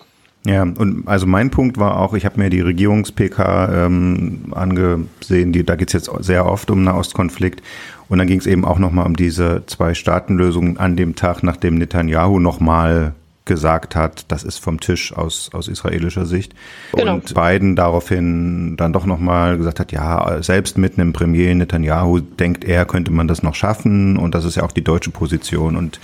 [0.46, 5.64] Ja, und also mein Punkt war auch, ich habe mir die Regierungs-PK ähm, angesehen, die,
[5.64, 7.62] da geht es jetzt sehr oft um Nahostkonflikt.
[8.08, 12.38] Und dann ging es eben auch nochmal um diese Zwei-Staaten-Lösung an dem Tag, nachdem Netanyahu
[12.38, 16.54] nochmal gesagt hat, das ist vom Tisch aus, aus israelischer Sicht.
[16.94, 17.14] Genau.
[17.14, 22.64] Und Biden daraufhin dann doch nochmal gesagt hat, ja, selbst mit einem Premier Netanyahu denkt
[22.64, 24.16] er, könnte man das noch schaffen.
[24.16, 25.76] Und das ist ja auch die deutsche Position.
[25.76, 26.00] Und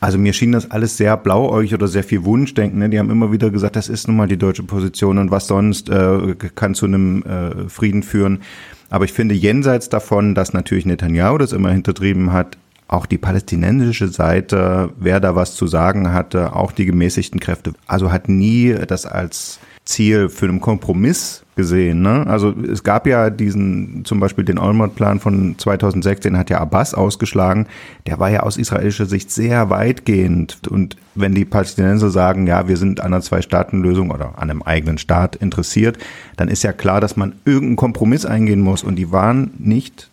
[0.00, 2.78] also mir schien das alles sehr blauäugig oder sehr viel Wunschdenken.
[2.78, 2.88] Ne?
[2.88, 5.90] Die haben immer wieder gesagt, das ist nun mal die deutsche Position und was sonst
[5.90, 8.40] äh, kann zu einem äh, Frieden führen.
[8.88, 12.56] Aber ich finde, jenseits davon, dass natürlich Netanyahu das immer hintertrieben hat,
[12.88, 18.10] auch die palästinensische Seite, wer da was zu sagen hatte, auch die gemäßigten Kräfte, also
[18.10, 22.00] hat nie das als Ziel für einen Kompromiss gesehen.
[22.00, 22.26] Ne?
[22.26, 27.66] Also es gab ja diesen, zum Beispiel den Olmert-Plan von 2016 hat ja Abbas ausgeschlagen.
[28.06, 30.60] Der war ja aus israelischer Sicht sehr weitgehend.
[30.68, 34.96] Und wenn die Palästinenser sagen, ja, wir sind an einer Zwei-Staaten-Lösung oder an einem eigenen
[34.96, 35.98] Staat interessiert,
[36.36, 38.82] dann ist ja klar, dass man irgendeinen Kompromiss eingehen muss.
[38.82, 40.09] Und die waren nicht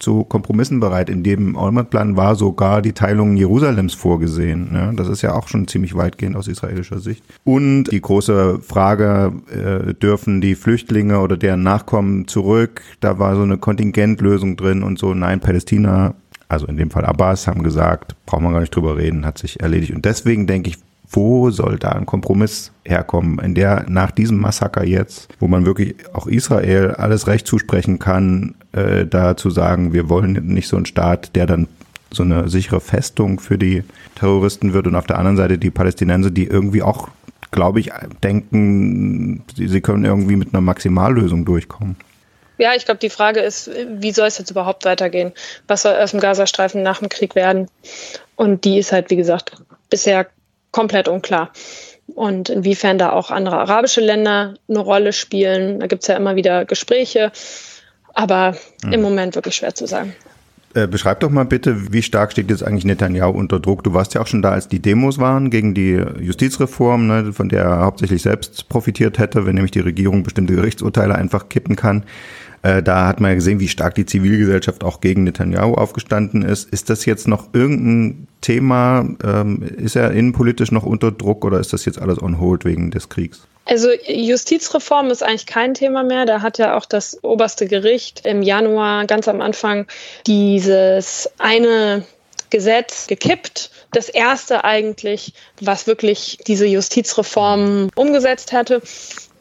[0.00, 1.08] zu Kompromissen bereit.
[1.08, 4.72] In dem Olmert-Plan war sogar die Teilung Jerusalems vorgesehen.
[4.72, 4.92] Ne?
[4.96, 7.22] Das ist ja auch schon ziemlich weitgehend aus israelischer Sicht.
[7.44, 12.82] Und die große Frage, äh, dürfen die Flüchtlinge oder deren Nachkommen zurück?
[13.00, 15.14] Da war so eine Kontingentlösung drin und so.
[15.14, 16.14] Nein, Palästina
[16.50, 19.60] also in dem Fall Abbas, haben gesagt, brauchen wir gar nicht drüber reden, hat sich
[19.60, 19.94] erledigt.
[19.94, 20.78] Und deswegen denke ich,
[21.10, 25.94] wo soll da ein Kompromiss herkommen, in der nach diesem Massaker jetzt, wo man wirklich
[26.12, 30.86] auch Israel alles Recht zusprechen kann, äh, da zu sagen, wir wollen nicht so einen
[30.86, 31.68] Staat, der dann
[32.12, 33.84] so eine sichere Festung für die
[34.16, 37.08] Terroristen wird und auf der anderen Seite die Palästinenser, die irgendwie auch,
[37.50, 37.90] glaube ich,
[38.22, 41.96] denken, sie, sie können irgendwie mit einer Maximallösung durchkommen.
[42.58, 45.32] Ja, ich glaube, die Frage ist, wie soll es jetzt überhaupt weitergehen?
[45.66, 47.68] Was soll aus dem Gazastreifen nach dem Krieg werden?
[48.36, 50.26] Und die ist halt, wie gesagt, bisher
[50.70, 51.50] komplett unklar.
[52.14, 56.34] Und inwiefern da auch andere arabische Länder eine Rolle spielen, da gibt es ja immer
[56.36, 57.30] wieder Gespräche,
[58.14, 58.92] aber mhm.
[58.92, 60.14] im Moment wirklich schwer zu sagen.
[60.72, 63.82] Äh, beschreib doch mal bitte, wie stark steht jetzt eigentlich Netanyahu unter Druck?
[63.82, 67.48] Du warst ja auch schon da, als die Demos waren gegen die Justizreform, ne, von
[67.48, 72.04] der er hauptsächlich selbst profitiert hätte, wenn nämlich die Regierung bestimmte Gerichtsurteile einfach kippen kann.
[72.62, 76.68] Äh, da hat man ja gesehen, wie stark die Zivilgesellschaft auch gegen Netanyahu aufgestanden ist.
[76.70, 79.06] Ist das jetzt noch irgendein Thema?
[79.24, 82.90] Ähm, ist er innenpolitisch noch unter Druck oder ist das jetzt alles on hold wegen
[82.90, 83.46] des Kriegs?
[83.64, 86.26] Also Justizreform ist eigentlich kein Thema mehr.
[86.26, 89.86] Da hat ja auch das oberste Gericht im Januar ganz am Anfang
[90.26, 92.04] dieses eine
[92.50, 93.70] Gesetz gekippt.
[93.92, 98.82] Das erste eigentlich, was wirklich diese Justizreform umgesetzt hätte.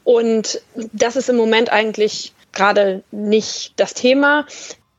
[0.03, 0.61] Und
[0.93, 4.45] das ist im Moment eigentlich gerade nicht das Thema.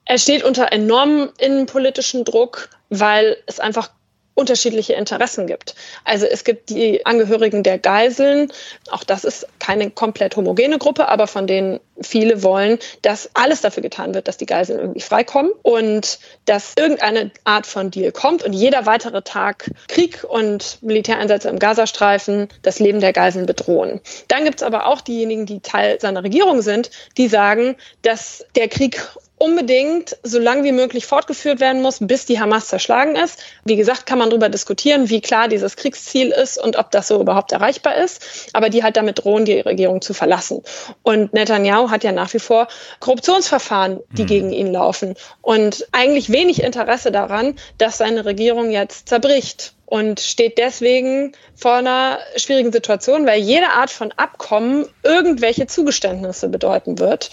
[0.04, 3.90] Er steht unter enormem innenpolitischen Druck, weil es einfach
[4.40, 5.74] unterschiedliche Interessen gibt.
[6.04, 8.50] Also es gibt die Angehörigen der Geiseln,
[8.90, 13.82] auch das ist keine komplett homogene Gruppe, aber von denen viele wollen, dass alles dafür
[13.82, 18.52] getan wird, dass die Geiseln irgendwie freikommen und dass irgendeine Art von Deal kommt und
[18.54, 24.00] jeder weitere Tag Krieg und Militäreinsätze im Gazastreifen das Leben der Geiseln bedrohen.
[24.28, 28.68] Dann gibt es aber auch diejenigen, die Teil seiner Regierung sind, die sagen, dass der
[28.68, 29.00] Krieg
[29.40, 33.42] unbedingt so lange wie möglich fortgeführt werden muss, bis die Hamas zerschlagen ist.
[33.64, 37.18] Wie gesagt, kann man darüber diskutieren, wie klar dieses Kriegsziel ist und ob das so
[37.18, 38.50] überhaupt erreichbar ist.
[38.52, 40.62] Aber die halt damit drohen, die Regierung zu verlassen.
[41.02, 42.68] Und Netanyahu hat ja nach wie vor
[43.00, 44.26] Korruptionsverfahren, die mhm.
[44.26, 45.14] gegen ihn laufen.
[45.40, 52.20] Und eigentlich wenig Interesse daran, dass seine Regierung jetzt zerbricht und steht deswegen vor einer
[52.36, 57.30] schwierigen Situation, weil jede Art von Abkommen irgendwelche Zugeständnisse bedeuten wird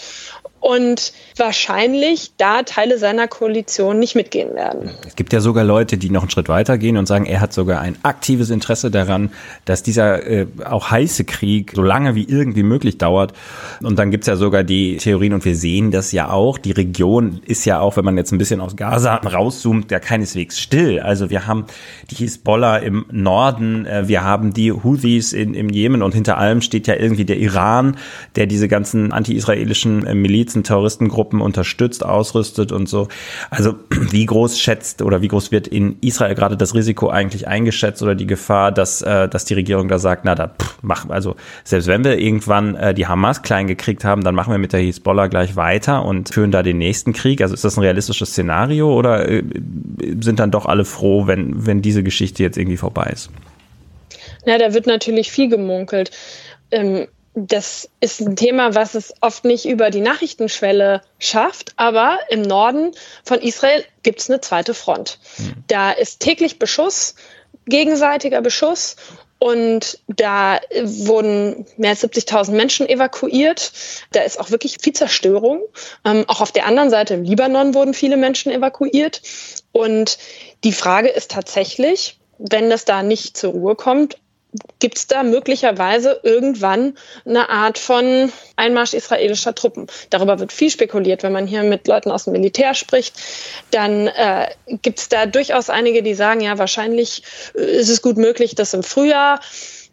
[0.60, 4.90] und wahrscheinlich da Teile seiner Koalition nicht mitgehen werden.
[5.06, 7.52] Es gibt ja sogar Leute, die noch einen Schritt weiter gehen und sagen, er hat
[7.52, 9.30] sogar ein aktives Interesse daran,
[9.64, 13.34] dass dieser äh, auch heiße Krieg so lange wie irgendwie möglich dauert.
[13.82, 16.58] Und dann gibt's ja sogar die Theorien und wir sehen das ja auch.
[16.58, 20.58] Die Region ist ja auch, wenn man jetzt ein bisschen aus Gaza rauszoomt, ja keineswegs
[20.58, 20.98] still.
[20.98, 21.66] Also wir haben
[22.10, 26.62] die Hisbollah im Norden, äh, wir haben die Houthis in, im Jemen und hinter allem
[26.62, 27.96] steht ja irgendwie der Iran,
[28.36, 33.08] der diese ganzen anti-israelischen äh, Milizen Terroristengruppen unterstützt, ausrüstet und so.
[33.50, 38.02] Also wie groß schätzt oder wie groß wird in Israel gerade das Risiko eigentlich eingeschätzt
[38.02, 41.36] oder die Gefahr, dass, äh, dass die Regierung da sagt, na, da pff, machen, also
[41.64, 45.26] selbst wenn wir irgendwann die Hamas klein gekriegt haben, dann machen wir mit der Hisbollah
[45.26, 47.42] gleich weiter und führen da den nächsten Krieg.
[47.42, 49.26] Also ist das ein realistisches Szenario oder
[50.20, 53.30] sind dann doch alle froh, wenn, wenn diese Geschichte jetzt irgendwie vorbei ist?
[54.44, 56.10] Na, da wird natürlich viel gemunkelt.
[56.70, 62.42] Ähm, das ist ein Thema, was es oft nicht über die Nachrichtenschwelle schafft, aber im
[62.42, 62.92] Norden
[63.24, 65.18] von Israel gibt es eine zweite Front.
[65.38, 65.64] Mhm.
[65.68, 67.14] Da ist täglich Beschuss,
[67.66, 68.96] gegenseitiger Beschuss
[69.38, 73.72] und da wurden mehr als 70.000 Menschen evakuiert.
[74.10, 75.62] Da ist auch wirklich viel Zerstörung.
[76.04, 79.22] Ähm, auch auf der anderen Seite im Libanon wurden viele Menschen evakuiert.
[79.70, 80.18] Und
[80.64, 84.16] die Frage ist tatsächlich, wenn das da nicht zur Ruhe kommt,
[84.78, 86.96] gibt es da möglicherweise irgendwann
[87.26, 89.88] eine Art von Einmarsch israelischer Truppen.
[90.10, 93.14] Darüber wird viel spekuliert, wenn man hier mit Leuten aus dem Militär spricht.
[93.72, 94.48] Dann äh,
[94.82, 97.22] gibt es da durchaus einige, die sagen, ja, wahrscheinlich
[97.54, 99.40] äh, ist es gut möglich, dass im Frühjahr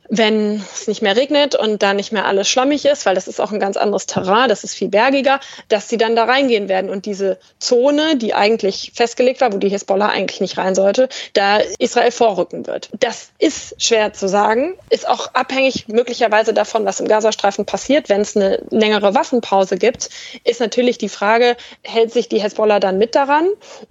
[0.09, 3.39] wenn es nicht mehr regnet und da nicht mehr alles schlammig ist, weil das ist
[3.39, 6.89] auch ein ganz anderes Terrain, das ist viel bergiger, dass sie dann da reingehen werden
[6.89, 11.59] und diese Zone, die eigentlich festgelegt war, wo die Hisbollah eigentlich nicht rein sollte, da
[11.79, 12.89] Israel vorrücken wird.
[12.99, 18.09] Das ist schwer zu sagen, ist auch abhängig möglicherweise davon, was im Gazastreifen passiert.
[18.09, 20.09] Wenn es eine längere Waffenpause gibt,
[20.43, 23.49] ist natürlich die Frage, hält sich die Hisbollah dann mit daran?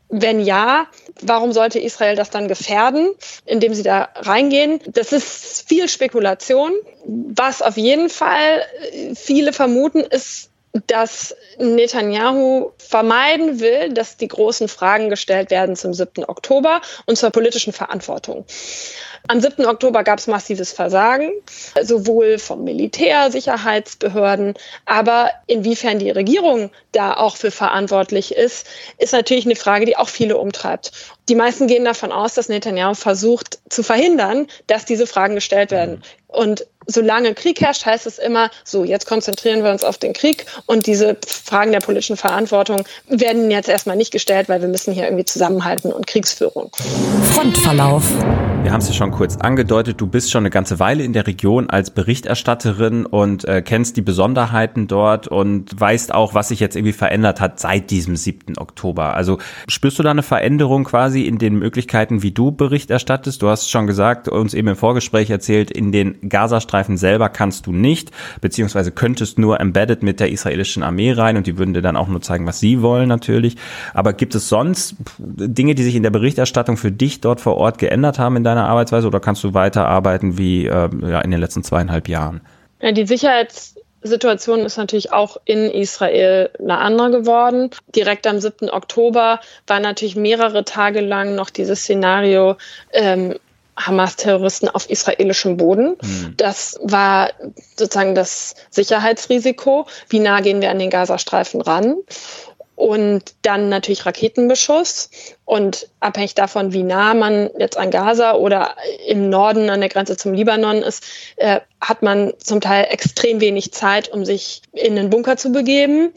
[0.08, 0.86] Wenn ja,
[1.20, 3.10] warum sollte Israel das dann gefährden,
[3.46, 4.80] indem sie da reingehen?
[4.86, 6.72] Das ist viel Spekulation.
[7.06, 8.62] Was auf jeden Fall
[9.14, 10.50] viele vermuten, ist
[10.86, 16.24] dass Netanyahu vermeiden will, dass die großen Fragen gestellt werden zum 7.
[16.24, 18.44] Oktober und zur politischen Verantwortung.
[19.26, 19.64] Am 7.
[19.64, 21.30] Oktober gab es massives Versagen,
[21.80, 24.52] sowohl vom Militär, Sicherheitsbehörden,
[24.84, 28.66] aber inwiefern die Regierung da auch für verantwortlich ist,
[28.98, 30.92] ist natürlich eine Frage, die auch viele umtreibt.
[31.30, 36.02] Die meisten gehen davon aus, dass Netanyahu versucht zu verhindern, dass diese Fragen gestellt werden.
[36.26, 40.46] Und solange Krieg herrscht, heißt es immer, so, jetzt konzentrieren wir uns auf den Krieg
[40.66, 45.04] und diese Fragen der politischen Verantwortung werden jetzt erstmal nicht gestellt, weil wir müssen hier
[45.04, 46.70] irgendwie zusammenhalten und Kriegsführung.
[47.32, 48.04] Frontverlauf.
[48.62, 51.26] Wir haben es ja schon kurz angedeutet, du bist schon eine ganze Weile in der
[51.26, 56.74] Region als Berichterstatterin und äh, kennst die Besonderheiten dort und weißt auch, was sich jetzt
[56.74, 58.56] irgendwie verändert hat seit diesem 7.
[58.56, 59.14] Oktober.
[59.14, 63.42] Also spürst du da eine Veränderung quasi in den Möglichkeiten, wie du Bericht erstattest?
[63.42, 67.72] Du hast schon gesagt, uns eben im Vorgespräch erzählt, in den Gazastreifen selber kannst du
[67.72, 68.10] nicht,
[68.40, 72.08] beziehungsweise könntest nur embedded mit der israelischen Armee rein und die würden dir dann auch
[72.08, 73.56] nur zeigen, was sie wollen natürlich.
[73.92, 77.78] Aber gibt es sonst Dinge, die sich in der Berichterstattung für dich dort vor Ort
[77.78, 81.62] geändert haben in deiner Arbeitsweise oder kannst du weiterarbeiten wie äh, ja, in den letzten
[81.62, 82.40] zweieinhalb Jahren?
[82.80, 87.70] Ja, die Sicherheitssituation ist natürlich auch in Israel eine andere geworden.
[87.94, 88.68] Direkt am 7.
[88.70, 92.56] Oktober war natürlich mehrere Tage lang noch dieses Szenario,
[92.92, 93.36] ähm,
[93.76, 95.96] Hamas-Terroristen auf israelischem Boden.
[96.00, 96.34] Mhm.
[96.36, 97.30] Das war
[97.76, 99.86] sozusagen das Sicherheitsrisiko.
[100.08, 101.96] Wie nah gehen wir an den Gazastreifen ran?
[102.76, 105.10] und dann natürlich Raketenbeschuss.
[105.44, 110.16] Und abhängig davon, wie nah man jetzt an Gaza oder im Norden an der Grenze
[110.16, 111.04] zum Libanon ist,
[111.36, 116.12] äh, hat man zum Teil extrem wenig Zeit, um sich in den Bunker zu begeben.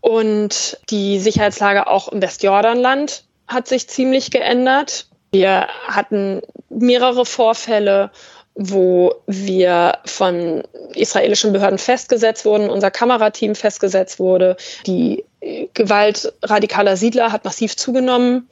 [0.00, 5.06] Und die Sicherheitslage auch im Westjordanland hat sich ziemlich geändert.
[5.30, 8.10] Wir hatten mehrere Vorfälle
[8.54, 10.62] wo wir von
[10.94, 14.56] israelischen Behörden festgesetzt wurden, unser Kamerateam festgesetzt wurde.
[14.86, 15.24] Die
[15.72, 18.48] Gewalt radikaler Siedler hat massiv zugenommen.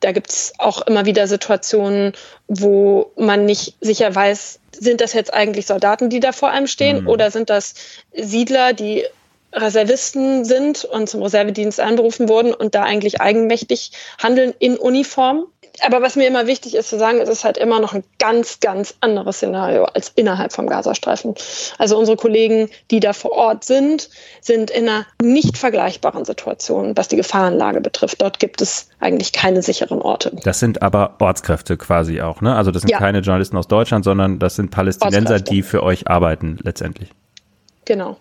[0.00, 2.12] Da gibt es auch immer wieder Situationen,
[2.48, 7.02] wo man nicht sicher weiß, sind das jetzt eigentlich Soldaten, die da vor einem stehen,
[7.02, 7.08] mhm.
[7.08, 7.74] oder sind das
[8.12, 9.04] Siedler, die
[9.52, 15.46] Reservisten sind und zum Reservedienst anberufen wurden und da eigentlich eigenmächtig handeln in Uniform
[15.82, 18.60] aber was mir immer wichtig ist zu sagen, es ist halt immer noch ein ganz,
[18.60, 21.34] ganz anderes Szenario als innerhalb vom Gazastreifen.
[21.78, 24.08] Also unsere Kollegen, die da vor Ort sind,
[24.40, 28.22] sind in einer nicht vergleichbaren Situation, was die Gefahrenlage betrifft.
[28.22, 30.32] Dort gibt es eigentlich keine sicheren Orte.
[30.44, 32.54] Das sind aber Ortskräfte quasi auch, ne?
[32.54, 32.98] Also das sind ja.
[32.98, 37.10] keine Journalisten aus Deutschland, sondern das sind Palästinenser, die für euch arbeiten letztendlich.
[37.84, 38.16] Genau.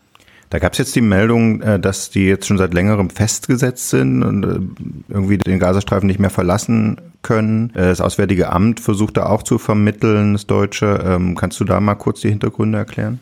[0.53, 4.21] Da gab es jetzt die Meldung, äh, dass die jetzt schon seit längerem festgesetzt sind
[4.21, 7.71] und äh, irgendwie den Gazastreifen nicht mehr verlassen können.
[7.71, 11.03] Äh, das Auswärtige Amt versucht da auch zu vermitteln, das Deutsche.
[11.03, 13.19] Ähm, kannst du da mal kurz die Hintergründe erklären?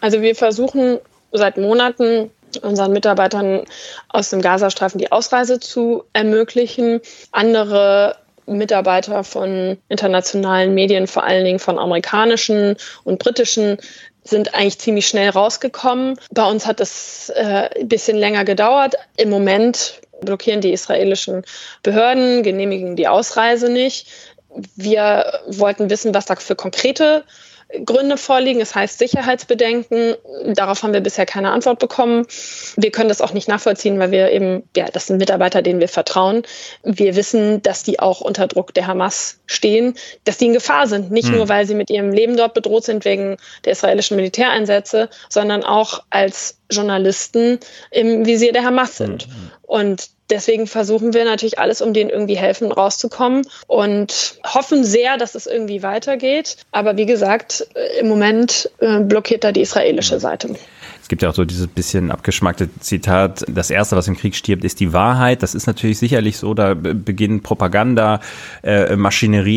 [0.00, 0.98] Also wir versuchen
[1.32, 2.30] seit Monaten
[2.62, 3.62] unseren Mitarbeitern
[4.08, 7.00] aus dem Gazastreifen die Ausreise zu ermöglichen.
[7.32, 8.14] Andere
[8.46, 13.78] Mitarbeiter von internationalen Medien, vor allen Dingen von amerikanischen und britischen,
[14.28, 16.18] sind eigentlich ziemlich schnell rausgekommen.
[16.30, 18.96] Bei uns hat es äh, ein bisschen länger gedauert.
[19.16, 21.44] Im Moment blockieren die israelischen
[21.82, 24.08] Behörden, genehmigen die Ausreise nicht.
[24.76, 27.24] Wir wollten wissen, was da für konkrete
[27.84, 28.60] Gründe vorliegen.
[28.60, 30.14] Es heißt Sicherheitsbedenken.
[30.54, 32.26] Darauf haben wir bisher keine Antwort bekommen.
[32.76, 35.88] Wir können das auch nicht nachvollziehen, weil wir eben, ja, das sind Mitarbeiter, denen wir
[35.88, 36.42] vertrauen.
[36.82, 39.94] Wir wissen, dass die auch unter Druck der Hamas stehen,
[40.24, 41.10] dass die in Gefahr sind.
[41.10, 41.36] Nicht hm.
[41.36, 46.02] nur, weil sie mit ihrem Leben dort bedroht sind wegen der israelischen Militäreinsätze, sondern auch
[46.08, 47.58] als Journalisten
[47.90, 49.24] im Visier der Hamas sind.
[49.24, 49.50] Hm.
[49.62, 55.34] Und Deswegen versuchen wir natürlich alles, um denen irgendwie helfen, rauszukommen und hoffen sehr, dass
[55.34, 56.58] es irgendwie weitergeht.
[56.70, 57.66] Aber wie gesagt,
[57.98, 60.54] im Moment äh, blockiert da die israelische Seite.
[61.08, 64.62] Es gibt ja auch so dieses bisschen abgeschmackte Zitat, das Erste, was im Krieg stirbt,
[64.62, 65.42] ist die Wahrheit.
[65.42, 68.20] Das ist natürlich sicherlich so, da beginnen Propaganda,
[68.60, 68.94] äh,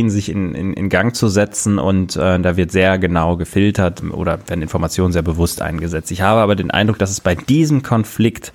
[0.08, 4.40] sich in, in, in Gang zu setzen und äh, da wird sehr genau gefiltert oder
[4.48, 6.10] werden Informationen sehr bewusst eingesetzt.
[6.12, 8.54] Ich habe aber den Eindruck, dass es bei diesem Konflikt,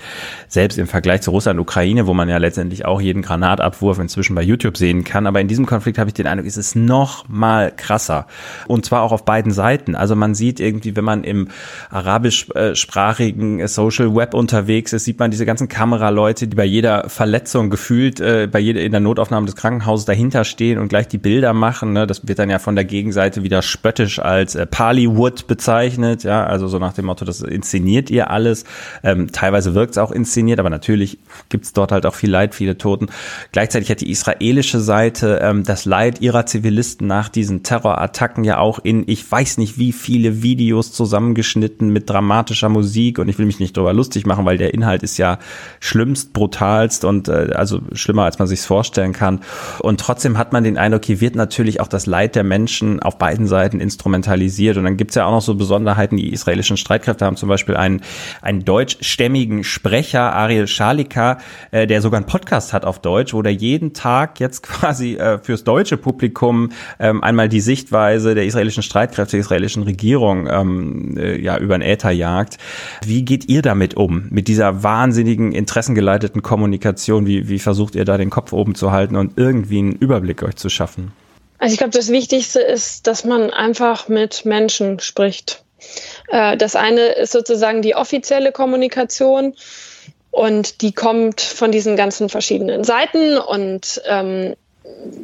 [0.49, 4.34] selbst im Vergleich zu Russland und Ukraine, wo man ja letztendlich auch jeden Granatabwurf inzwischen
[4.34, 7.28] bei YouTube sehen kann, aber in diesem Konflikt habe ich den Eindruck, ist es noch
[7.28, 8.26] mal krasser.
[8.68, 9.94] Und zwar auch auf beiden Seiten.
[9.94, 11.49] Also man sieht irgendwie, wenn man im
[11.90, 17.09] arabisch äh, deutschsprachigen Social Web unterwegs ist, sieht man diese ganzen Kameraleute, die bei jeder
[17.09, 21.18] Verletzung gefühlt, äh, bei jeder in der Notaufnahme des Krankenhauses dahinter stehen und gleich die
[21.18, 21.93] Bilder machen.
[21.93, 22.07] Ne?
[22.07, 26.68] Das wird dann ja von der Gegenseite wieder spöttisch als äh, Pallywood bezeichnet, ja, also
[26.68, 28.64] so nach dem Motto, das inszeniert ihr alles.
[29.03, 31.18] Ähm, teilweise wirkt es auch inszeniert, aber natürlich
[31.49, 33.09] gibt es dort halt auch viel Leid, viele Toten.
[33.53, 38.78] Gleichzeitig hat die israelische Seite ähm, das Leid ihrer Zivilisten nach diesen Terrorattacken ja auch
[38.78, 43.59] in, ich weiß nicht wie viele Videos zusammengeschnitten mit dramatischer Musik und ich will mich
[43.59, 45.39] nicht darüber lustig machen, weil der Inhalt ist ja
[45.81, 49.41] schlimmst, brutalst und äh, also schlimmer, als man sich vorstellen kann.
[49.81, 53.18] Und trotzdem hat man den Eindruck, hier wird natürlich auch das Leid der Menschen auf
[53.18, 54.77] beiden Seiten instrumentalisiert.
[54.77, 58.03] Und dann gibt's ja auch noch so Besonderheiten, die israelischen Streitkräfte haben zum Beispiel einen,
[58.43, 61.39] einen deutschstämmigen Sprecher, Ariel Schalika,
[61.70, 65.39] äh, der sogar einen Podcast hat auf Deutsch, wo der jeden Tag jetzt quasi äh,
[65.39, 71.41] fürs deutsche Publikum ähm, einmal die Sichtweise der israelischen Streitkräfte, der israelischen Regierung ähm, äh,
[71.41, 72.59] ja über den Äther jagt.
[73.05, 74.27] Wie geht ihr damit um?
[74.31, 77.27] Mit dieser wahnsinnigen interessengeleiteten Kommunikation?
[77.27, 80.57] Wie, wie versucht ihr da den Kopf oben zu halten und irgendwie einen Überblick euch
[80.57, 81.12] zu schaffen?
[81.59, 85.62] Also ich glaube, das Wichtigste ist, dass man einfach mit Menschen spricht.
[86.29, 89.55] Äh, das eine ist sozusagen die offizielle Kommunikation
[90.31, 94.55] und die kommt von diesen ganzen verschiedenen Seiten und ähm,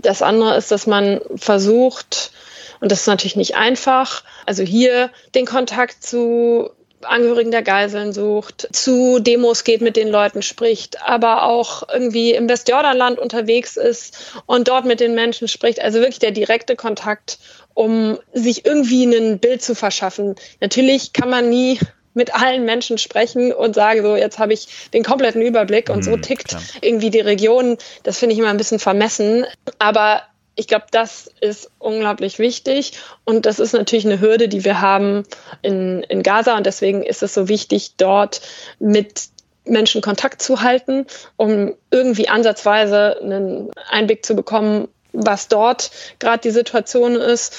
[0.00, 2.32] das andere ist, dass man versucht,
[2.80, 6.70] und das ist natürlich nicht einfach, also hier den Kontakt zu
[7.04, 12.48] Angehörigen der Geiseln sucht, zu Demos geht, mit den Leuten spricht, aber auch irgendwie im
[12.48, 15.80] Westjordanland unterwegs ist und dort mit den Menschen spricht.
[15.80, 17.38] Also wirklich der direkte Kontakt,
[17.74, 20.36] um sich irgendwie ein Bild zu verschaffen.
[20.60, 21.78] Natürlich kann man nie
[22.14, 26.16] mit allen Menschen sprechen und sagen, so jetzt habe ich den kompletten Überblick und so
[26.16, 26.62] mhm, tickt klar.
[26.80, 27.78] irgendwie die Region.
[28.02, 29.46] Das finde ich immer ein bisschen vermessen.
[29.78, 30.22] Aber
[30.54, 32.92] ich glaube, das ist unglaublich wichtig
[33.24, 35.24] und das ist natürlich eine Hürde, die wir haben
[35.62, 38.42] in, in Gaza und deswegen ist es so wichtig, dort
[38.78, 39.28] mit
[39.64, 46.50] Menschen Kontakt zu halten, um irgendwie ansatzweise einen Einblick zu bekommen, was dort gerade die
[46.50, 47.54] Situation ist.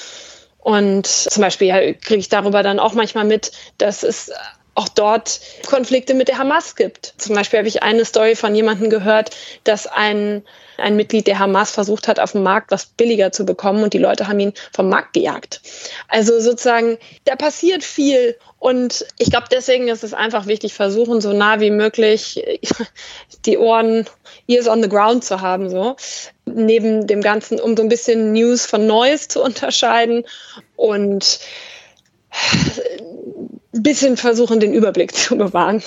[0.58, 4.30] Und zum Beispiel kriege ich darüber dann auch manchmal mit, dass es
[4.74, 7.14] auch dort Konflikte mit der Hamas gibt.
[7.16, 9.30] Zum Beispiel habe ich eine Story von jemandem gehört,
[9.62, 10.42] dass ein,
[10.78, 13.98] ein Mitglied der Hamas versucht hat, auf dem Markt was billiger zu bekommen und die
[13.98, 15.60] Leute haben ihn vom Markt gejagt.
[16.08, 21.32] Also sozusagen, da passiert viel und ich glaube, deswegen ist es einfach wichtig, versuchen, so
[21.32, 22.42] nah wie möglich
[23.44, 24.06] die Ohren,
[24.48, 25.96] ears on the ground zu haben, so.
[26.46, 30.24] Neben dem Ganzen, um so ein bisschen News von Neues zu unterscheiden
[30.76, 31.40] und
[33.74, 35.82] ein bisschen versuchen, den Überblick zu bewahren.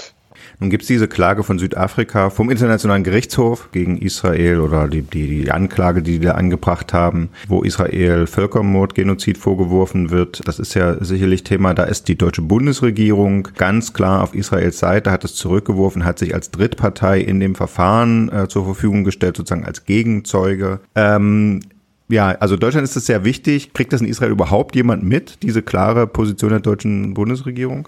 [0.60, 5.44] Nun gibt es diese Klage von Südafrika vom Internationalen Gerichtshof gegen Israel oder die, die,
[5.44, 10.48] die Anklage, die die da angebracht haben, wo Israel Völkermord, Genozid vorgeworfen wird.
[10.48, 11.74] Das ist ja sicherlich Thema.
[11.74, 16.34] Da ist die deutsche Bundesregierung ganz klar auf Israels Seite, hat es zurückgeworfen, hat sich
[16.34, 20.80] als Drittpartei in dem Verfahren äh, zur Verfügung gestellt, sozusagen als Gegenzeuge.
[20.96, 21.62] Ähm,
[22.10, 23.74] ja, also Deutschland ist es sehr wichtig.
[23.74, 27.88] Kriegt das in Israel überhaupt jemand mit, diese klare Position der deutschen Bundesregierung?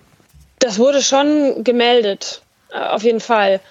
[0.59, 2.41] Das wurde schon gemeldet,
[2.72, 3.61] äh, auf jeden Fall.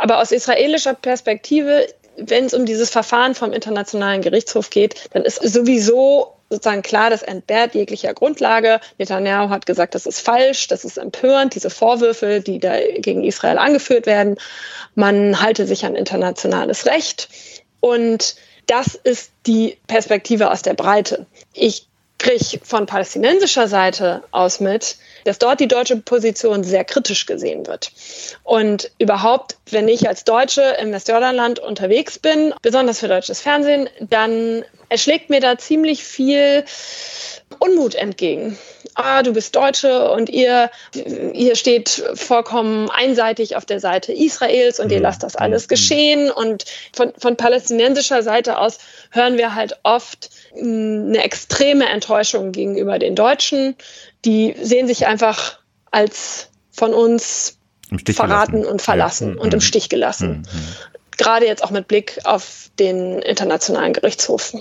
[0.00, 5.42] Aber aus israelischer Perspektive, wenn es um dieses Verfahren vom Internationalen Gerichtshof geht, dann ist
[5.42, 8.78] sowieso sozusagen klar, das entbehrt jeglicher Grundlage.
[8.98, 13.58] Netanyahu hat gesagt, das ist falsch, das ist empörend, diese Vorwürfe, die da gegen Israel
[13.58, 14.36] angeführt werden.
[14.94, 17.28] Man halte sich an internationales Recht.
[17.80, 18.36] Und
[18.66, 21.26] das ist die Perspektive aus der Breite.
[21.52, 21.86] Ich
[22.18, 27.92] kriege von palästinensischer Seite aus mit, dass dort die deutsche Position sehr kritisch gesehen wird.
[28.44, 34.64] Und überhaupt, wenn ich als Deutsche im Westjordanland unterwegs bin, besonders für deutsches Fernsehen, dann
[34.88, 36.64] erschlägt mir da ziemlich viel
[37.58, 38.58] Unmut entgegen.
[38.94, 40.70] Ah, du bist Deutsche und ihr,
[41.32, 45.04] ihr steht vollkommen einseitig auf der Seite Israels und ihr mhm.
[45.04, 45.68] lasst das alles mhm.
[45.68, 46.30] geschehen.
[46.30, 46.64] Und
[46.94, 48.78] von, von palästinensischer Seite aus
[49.10, 53.74] hören wir halt oft eine extreme Enttäuschung gegenüber den Deutschen.
[54.24, 55.58] Die sehen sich einfach
[55.90, 57.58] als von uns
[58.12, 58.72] verraten gelassen.
[58.72, 59.40] und verlassen ja.
[59.40, 59.62] und im mhm.
[59.62, 60.46] Stich gelassen.
[61.16, 64.54] Gerade jetzt auch mit Blick auf den Internationalen Gerichtshof.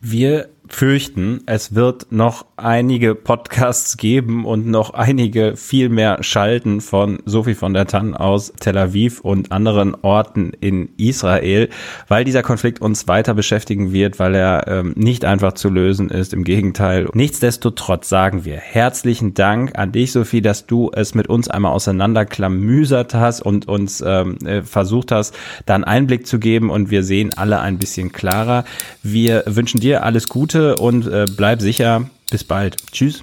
[0.00, 7.18] Wir fürchten, es wird noch einige Podcasts geben und noch einige viel mehr Schalten von
[7.24, 11.68] Sophie von der Tann aus Tel Aviv und anderen Orten in Israel,
[12.08, 16.32] weil dieser Konflikt uns weiter beschäftigen wird, weil er ähm, nicht einfach zu lösen ist.
[16.32, 17.08] Im Gegenteil.
[17.12, 23.14] Nichtsdestotrotz sagen wir herzlichen Dank an dich, Sophie, dass du es mit uns einmal auseinanderklamüsert
[23.14, 25.34] hast und uns ähm, äh, versucht hast,
[25.66, 28.64] da einen Einblick zu geben und wir sehen alle ein bisschen klarer.
[29.02, 32.08] Wir wünschen dir alles Gute Gute und äh, bleib sicher.
[32.30, 32.76] Bis bald.
[32.90, 33.22] Tschüss.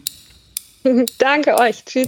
[1.17, 1.83] Danke euch.
[1.83, 2.07] Tschüss.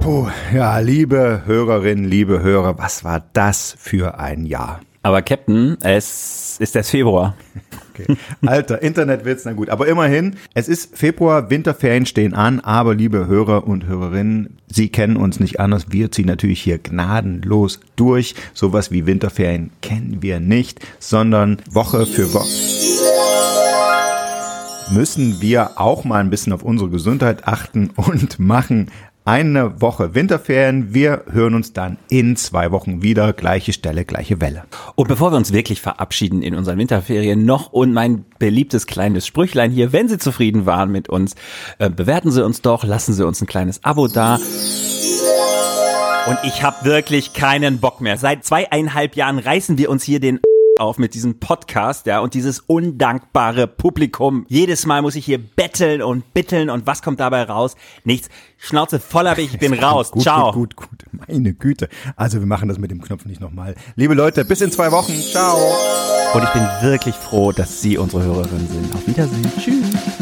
[0.00, 4.80] Puh, ja, liebe Hörerinnen, liebe Hörer, was war das für ein Jahr?
[5.02, 7.36] Aber Captain, es ist das Februar.
[8.02, 8.16] Okay.
[8.46, 9.70] Alter, Internetwitz, na gut.
[9.70, 15.16] Aber immerhin, es ist Februar, Winterferien stehen an, aber liebe Hörer und Hörerinnen, Sie kennen
[15.16, 15.86] uns nicht anders.
[15.90, 18.36] Wir ziehen natürlich hier gnadenlos durch.
[18.54, 22.46] Sowas wie Winterferien kennen wir nicht, sondern Woche für Woche
[24.90, 28.90] müssen wir auch mal ein bisschen auf unsere Gesundheit achten und machen
[29.30, 30.92] eine Woche Winterferien.
[30.92, 33.32] Wir hören uns dann in zwei Wochen wieder.
[33.32, 34.64] Gleiche Stelle, gleiche Welle.
[34.96, 39.70] Und bevor wir uns wirklich verabschieden in unseren Winterferien, noch und mein beliebtes kleines Sprüchlein
[39.70, 39.92] hier.
[39.92, 41.36] Wenn Sie zufrieden waren mit uns,
[41.78, 44.34] äh, bewerten Sie uns doch, lassen Sie uns ein kleines Abo da.
[46.26, 48.18] Und ich habe wirklich keinen Bock mehr.
[48.18, 50.40] Seit zweieinhalb Jahren reißen wir uns hier den
[50.80, 54.46] auf mit diesem Podcast, ja, und dieses undankbare Publikum.
[54.48, 57.76] Jedes Mal muss ich hier betteln und bitteln und was kommt dabei raus?
[58.04, 58.28] Nichts.
[58.56, 60.10] Schnauze voll habe ich, ich bin raus.
[60.10, 60.52] Gut, Ciao.
[60.52, 61.04] Gut, gut, gut.
[61.28, 61.88] Meine Güte.
[62.16, 63.74] Also wir machen das mit dem Knopf nicht nochmal.
[63.96, 65.12] Liebe Leute, bis in zwei Wochen.
[65.12, 65.56] Ciao.
[66.34, 68.94] Und ich bin wirklich froh, dass Sie unsere Hörerin sind.
[68.94, 69.52] Auf Wiedersehen.
[69.58, 70.19] Tschüss.